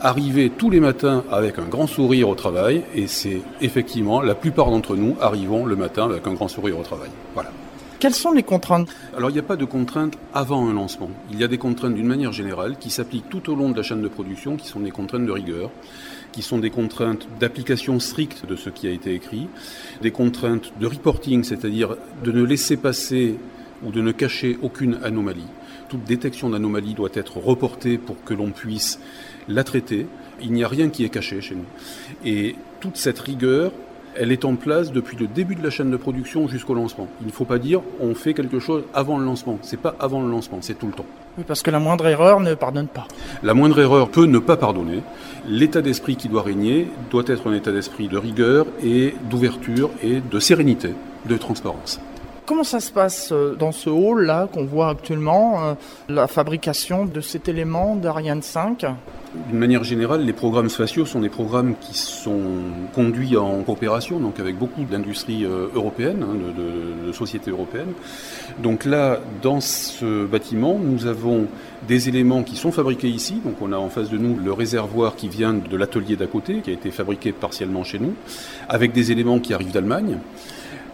[0.01, 4.68] arriver tous les matins avec un grand sourire au travail, et c'est effectivement la plupart
[4.68, 7.10] d'entre nous arrivons le matin avec un grand sourire au travail.
[7.34, 7.51] Voilà.
[8.00, 8.88] Quelles sont les contraintes
[9.18, 11.10] Alors il n'y a pas de contraintes avant un lancement.
[11.34, 13.84] Il y a des contraintes d'une manière générale qui s'appliquent tout au long de la
[13.84, 15.70] chaîne de production, qui sont des contraintes de rigueur,
[16.32, 19.50] qui sont des contraintes d'application stricte de ce qui a été écrit,
[20.02, 23.38] des contraintes de reporting, c'est-à-dire de ne laisser passer
[23.84, 25.47] ou de ne cacher aucune anomalie.
[25.89, 29.02] Toute détection d'anomalie doit être reportée pour que l'on puisse
[29.50, 30.08] la traiter.
[30.41, 31.66] Il n'y a rien qui est caché chez nous.
[32.24, 33.74] Et toute cette rigueur,
[34.16, 37.07] elle est en place depuis le début de la chaîne de production jusqu'au lancement.
[37.22, 39.60] Il ne faut pas dire on fait quelque chose avant le lancement.
[39.62, 41.05] C'est pas avant le lancement, c'est tout le temps.
[41.38, 43.07] Oui, parce que la moindre erreur ne pardonne pas.
[43.43, 45.01] La moindre erreur peut ne pas pardonner.
[45.47, 50.22] L'état d'esprit qui doit régner doit être un état d'esprit de rigueur et d'ouverture et
[50.22, 50.93] de sérénité,
[51.28, 51.99] de transparence.
[52.50, 55.74] Comment ça se passe euh, dans ce hall-là qu'on voit actuellement, euh,
[56.08, 58.88] la fabrication de cet élément d'Ariane 5
[59.47, 62.41] d'une manière générale, les programmes spatiaux sont des programmes qui sont
[62.95, 67.93] conduits en coopération, donc avec beaucoup d'industries euh, européennes, hein, de, de, sociétés européennes.
[68.58, 71.45] Donc là, dans ce bâtiment, nous avons
[71.88, 73.39] des éléments qui sont fabriqués ici.
[73.45, 76.62] Donc on a en face de nous le réservoir qui vient de l'atelier d'à côté,
[76.62, 78.16] qui a été fabriqué partiellement chez nous,
[78.68, 80.18] avec des éléments qui arrivent d'Allemagne.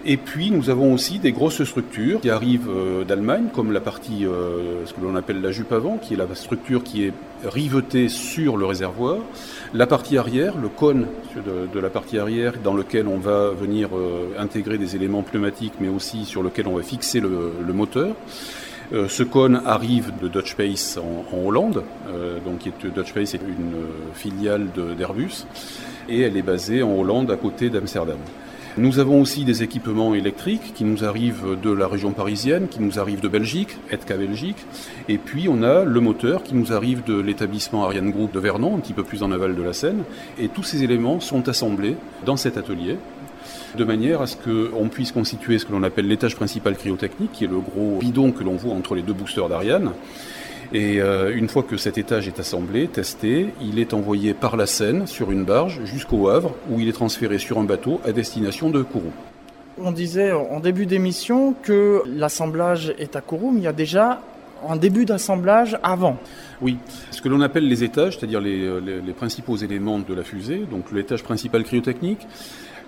[0.08, 4.24] Et puis nous avons aussi des grosses structures qui arrivent euh, d'Allemagne, comme la partie,
[4.24, 8.08] euh, ce que l'on appelle la jupe avant, qui est la structure qui est rivetée
[8.08, 9.18] sur le réservoir.
[9.74, 14.30] La partie arrière, le cône de, la partie arrière, dans lequel on va venir euh,
[14.38, 18.16] intégrer des éléments pneumatiques, mais aussi sur lequel on va fixer le, moteur.
[18.93, 21.84] ce cône arrive de Dutch Space en, Hollande,
[22.45, 22.62] donc
[22.95, 23.74] Dutch Space est une
[24.14, 25.45] filiale d'Airbus,
[26.08, 28.20] et elle est basée en Hollande à côté d'Amsterdam.
[28.78, 32.99] Nous avons aussi des équipements électriques qui nous arrivent de la région parisienne, qui nous
[32.99, 34.65] arrivent de Belgique, ETCA Belgique.
[35.07, 38.76] Et puis on a le moteur qui nous arrive de l'établissement Ariane Group de Vernon,
[38.76, 40.03] un petit peu plus en aval de la Seine.
[40.38, 41.95] Et tous ces éléments sont assemblés
[42.26, 42.97] dans cet atelier
[43.78, 47.45] de manière à ce qu'on puisse constituer ce que l'on appelle l'étage principal cryotechnique, qui
[47.45, 49.91] est le gros bidon que l'on voit entre les deux boosters d'Ariane.
[50.74, 54.66] Et euh, une fois que cet étage est assemblé, testé, il est envoyé par la
[54.66, 58.70] Seine sur une barge jusqu'au Havre, où il est transféré sur un bateau à destination
[58.70, 59.11] de Kourou.
[59.78, 64.22] On disait en début d'émission que l'assemblage est à Kourou, mais il y a déjà
[64.68, 66.18] un début d'assemblage avant.
[66.61, 66.78] Oui,
[67.11, 70.91] ce que l'on appelle les étages, c'est-à-dire les, les, principaux éléments de la fusée, donc
[70.91, 72.26] l'étage principal cryotechnique,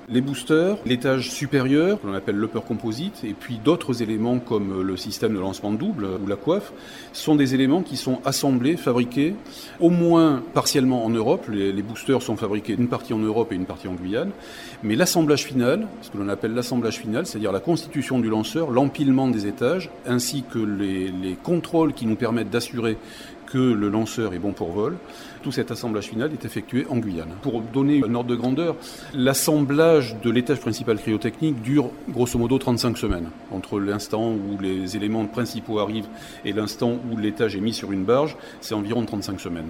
[0.09, 5.33] les boosters, l'étage supérieur, qu'on appelle l'upper composite, et puis d'autres éléments comme le système
[5.33, 6.71] de lancement double ou la coiffe,
[7.11, 9.35] sont des éléments qui sont assemblés, fabriqués,
[9.81, 11.47] au moins partiellement en Europe.
[11.49, 14.31] Les, boosters sont fabriqués une partie en Europe et une partie en Guyane.
[14.81, 19.27] Mais l'assemblage final, ce que l'on appelle l'assemblage final, c'est-à-dire la constitution du lanceur, l'empilement
[19.27, 22.97] des étages, ainsi que les contrôles qui nous permettent d'assurer
[23.47, 24.97] que le lanceur est bon pour vol.
[25.41, 27.31] Tout cet assemblage final est effectué en Guyane.
[27.41, 28.75] Pour donner un ordre de grandeur,
[29.13, 33.29] l'assemblage de l'étage principal cryotechnique dure grosso modo 35 semaines.
[33.51, 36.07] Entre l'instant où les éléments principaux arrivent
[36.45, 39.69] et l'instant où l'étage est mis sur une barge, c'est environ 35 semaines.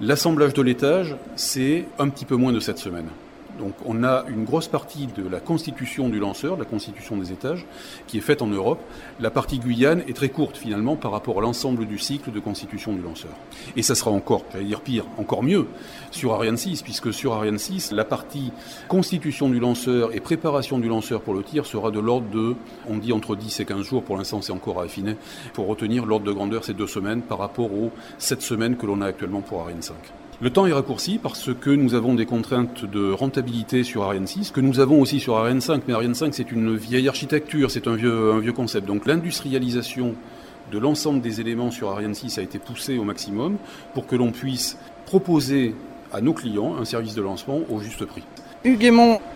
[0.00, 3.08] L'assemblage de l'étage, c'est un petit peu moins de 7 semaines.
[3.58, 7.32] Donc on a une grosse partie de la constitution du lanceur, de la constitution des
[7.32, 7.66] étages,
[8.06, 8.80] qui est faite en Europe.
[9.20, 12.92] La partie Guyane est très courte finalement par rapport à l'ensemble du cycle de constitution
[12.92, 13.32] du lanceur.
[13.76, 15.66] Et ça sera encore, j'allais dire pire, encore mieux
[16.10, 18.52] sur Ariane 6, puisque sur Ariane 6, la partie
[18.88, 22.54] constitution du lanceur et préparation du lanceur pour le tir sera de l'ordre de,
[22.88, 25.16] on dit entre 10 et 15 jours, pour l'instant c'est encore à affiner,
[25.52, 29.00] pour retenir l'ordre de grandeur ces deux semaines par rapport aux 7 semaines que l'on
[29.00, 29.94] a actuellement pour Ariane 5.
[30.42, 34.50] Le temps est raccourci parce que nous avons des contraintes de rentabilité sur Ariane 6,
[34.50, 37.86] que nous avons aussi sur Ariane 5, mais Ariane 5 c'est une vieille architecture, c'est
[37.86, 38.86] un vieux, un vieux concept.
[38.86, 40.14] Donc l'industrialisation
[40.70, 43.56] de l'ensemble des éléments sur Ariane 6 a été poussée au maximum
[43.94, 44.76] pour que l'on puisse
[45.06, 45.74] proposer
[46.12, 48.22] à nos clients un service de lancement au juste prix.
[48.62, 48.92] Hugues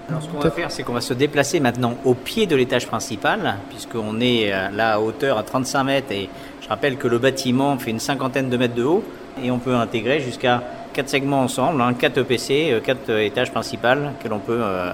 [0.08, 2.86] Alors, ce qu'on va faire, c'est qu'on va se déplacer maintenant au pied de l'étage
[2.86, 6.28] principal, puisqu'on est euh, là à hauteur à 35 mètres, et
[6.60, 9.04] je rappelle que le bâtiment fait une cinquantaine de mètres de haut,
[9.42, 10.62] et on peut intégrer jusqu'à
[11.00, 13.88] quatre segments ensemble, hein, quatre EPC, euh, quatre étages principaux
[14.22, 14.92] que l'on peut euh,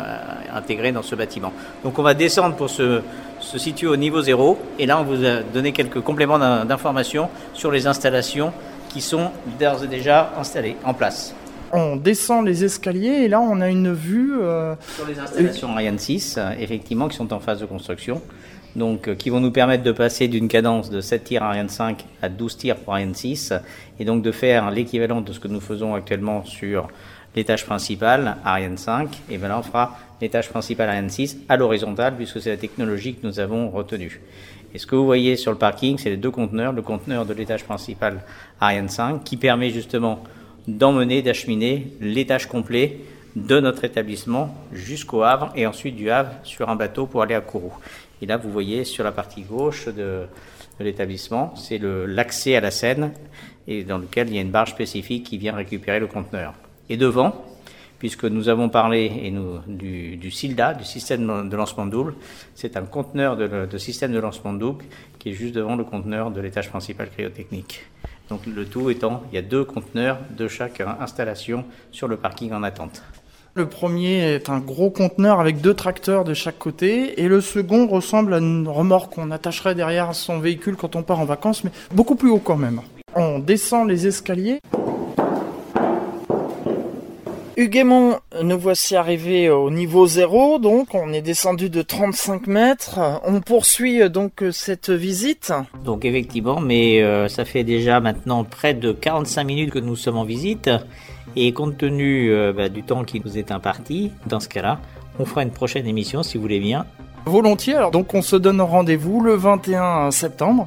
[0.54, 1.52] intégrer dans ce bâtiment.
[1.82, 3.00] Donc on va descendre pour se,
[3.40, 7.72] se situer au niveau zéro et là on vous a donné quelques compléments d'informations sur
[7.72, 8.52] les installations
[8.88, 11.34] qui sont d'ores et déjà installées en place.
[11.72, 14.34] On descend les escaliers et là on a une vue...
[14.40, 18.22] Euh, Sur les installations Ariane 6, effectivement, qui sont en phase de construction.
[18.76, 22.04] Donc, euh, qui vont nous permettre de passer d'une cadence de 7 tirs Ariane 5
[22.20, 23.54] à 12 tirs pour Ariane 6
[23.98, 26.88] et donc de faire l'équivalent de ce que nous faisons actuellement sur
[27.34, 32.16] l'étage principal Ariane 5 et bien là on fera l'étage principal Ariane 6 à l'horizontale
[32.16, 34.20] puisque c'est la technologie que nous avons retenue.
[34.74, 37.32] Et ce que vous voyez sur le parking, c'est les deux conteneurs, le conteneur de
[37.32, 38.20] l'étage principal
[38.60, 40.22] Ariane 5 qui permet justement
[40.68, 42.98] d'emmener, d'acheminer l'étage complet
[43.36, 47.42] de notre établissement jusqu'au Havre et ensuite du Havre sur un bateau pour aller à
[47.42, 47.72] Kourou.
[48.22, 50.26] Et là, vous voyez sur la partie gauche de,
[50.80, 53.12] l'établissement, c'est l'accès à la Seine
[53.66, 56.54] et dans lequel il y a une barge spécifique qui vient récupérer le conteneur.
[56.88, 57.44] Et devant,
[57.98, 59.32] puisque nous avons parlé
[59.66, 62.14] du SILDA, du système de lancement double,
[62.54, 64.84] c'est un conteneur de, de, système de lancement double
[65.18, 67.86] qui est juste devant le conteneur de l'étage principal cryotechnique.
[68.28, 72.52] Donc le tout étant, il y a deux conteneurs de chaque installation sur le parking
[72.52, 73.02] en attente.
[73.56, 77.86] Le premier est un gros conteneur avec deux tracteurs de chaque côté et le second
[77.86, 81.70] ressemble à une remorque qu'on attacherait derrière son véhicule quand on part en vacances, mais
[81.94, 82.82] beaucoup plus haut quand même.
[83.14, 84.60] On descend les escaliers.
[87.56, 93.00] Huguemont, nous voici arrivés au niveau zéro, donc on est descendu de 35 mètres.
[93.24, 95.54] On poursuit donc cette visite.
[95.82, 100.18] Donc effectivement, mais euh, ça fait déjà maintenant près de 45 minutes que nous sommes
[100.18, 100.68] en visite.
[101.36, 104.80] Et compte tenu euh, bah, du temps qui nous est imparti, dans ce cas-là,
[105.18, 106.86] on fera une prochaine émission si vous voulez bien.
[107.26, 110.66] Volontiers, alors donc on se donne rendez-vous le 21 septembre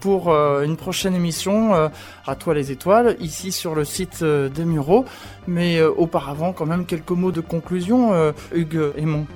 [0.00, 1.88] pour euh, une prochaine émission euh,
[2.26, 5.06] à toi les étoiles, ici sur le site des Mureaux.
[5.46, 8.12] Mais auparavant, quand même, quelques mots de conclusion,
[8.52, 9.26] Hugues Aymon.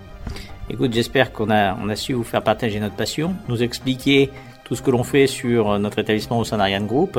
[0.71, 4.31] Écoute, j'espère qu'on a, on a su vous faire partager notre passion, nous expliquer
[4.65, 7.19] tout ce que l'on fait sur notre établissement au sein Group.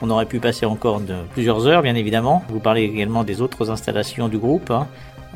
[0.00, 1.00] On aurait pu passer encore
[1.32, 2.44] plusieurs heures, bien évidemment.
[2.48, 4.72] Vous parlez également des autres installations du groupe.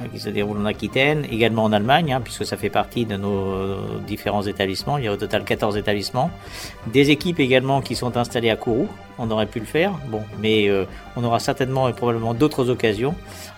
[0.00, 3.16] Hein, qui se déroulent en Aquitaine, également en Allemagne, hein, puisque ça fait partie de
[3.16, 3.76] nos
[4.06, 4.96] différents établissements.
[4.96, 6.30] Il y a au total 14 établissements.
[6.86, 8.88] Des équipes également qui sont installées à Kourou.
[9.18, 10.86] On aurait pu le faire, bon, mais euh,
[11.16, 13.14] on aura certainement et probablement d'autres occasions.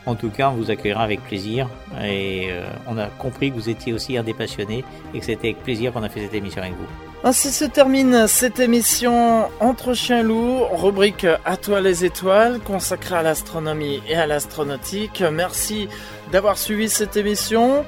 [0.07, 1.69] En tout cas, on vous accueillera avec plaisir.
[2.03, 5.49] Et euh, on a compris que vous étiez aussi un des passionnés et que c'était
[5.49, 7.04] avec plaisir qu'on a fait cette émission avec vous.
[7.27, 13.23] Ainsi se termine cette émission Entre chiens loups, rubrique À toi les étoiles, consacrée à
[13.23, 15.25] l'astronomie et à l'astronautique.
[15.33, 15.89] Merci
[16.31, 17.87] d'avoir suivi cette émission.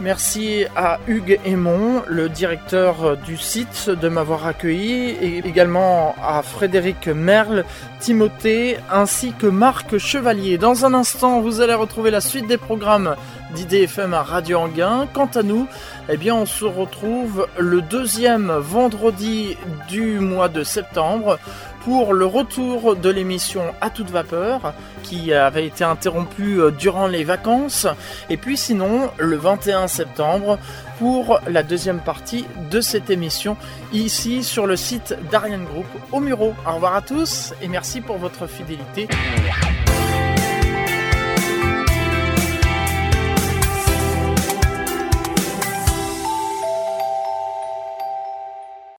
[0.00, 7.06] Merci à Hugues Aymon, le directeur du site, de m'avoir accueilli, et également à Frédéric
[7.06, 7.64] Merle,
[8.00, 10.58] Timothée, ainsi que Marc Chevalier.
[10.58, 13.14] Dans un instant, vous allez retrouver la suite des programmes
[13.54, 15.06] d'IDFM à Radio Anguin.
[15.12, 15.66] Quant à nous,
[16.08, 19.56] eh bien, on se retrouve le deuxième vendredi
[19.88, 21.38] du mois de septembre
[21.84, 24.72] pour le retour de l'émission à toute vapeur
[25.02, 27.86] qui avait été interrompue euh, durant les vacances
[28.30, 30.58] et puis sinon le 21 septembre
[30.98, 33.56] pour la deuxième partie de cette émission
[33.92, 36.54] ici sur le site d'Ariane Group au Muro.
[36.66, 39.08] Au revoir à tous et merci pour votre fidélité.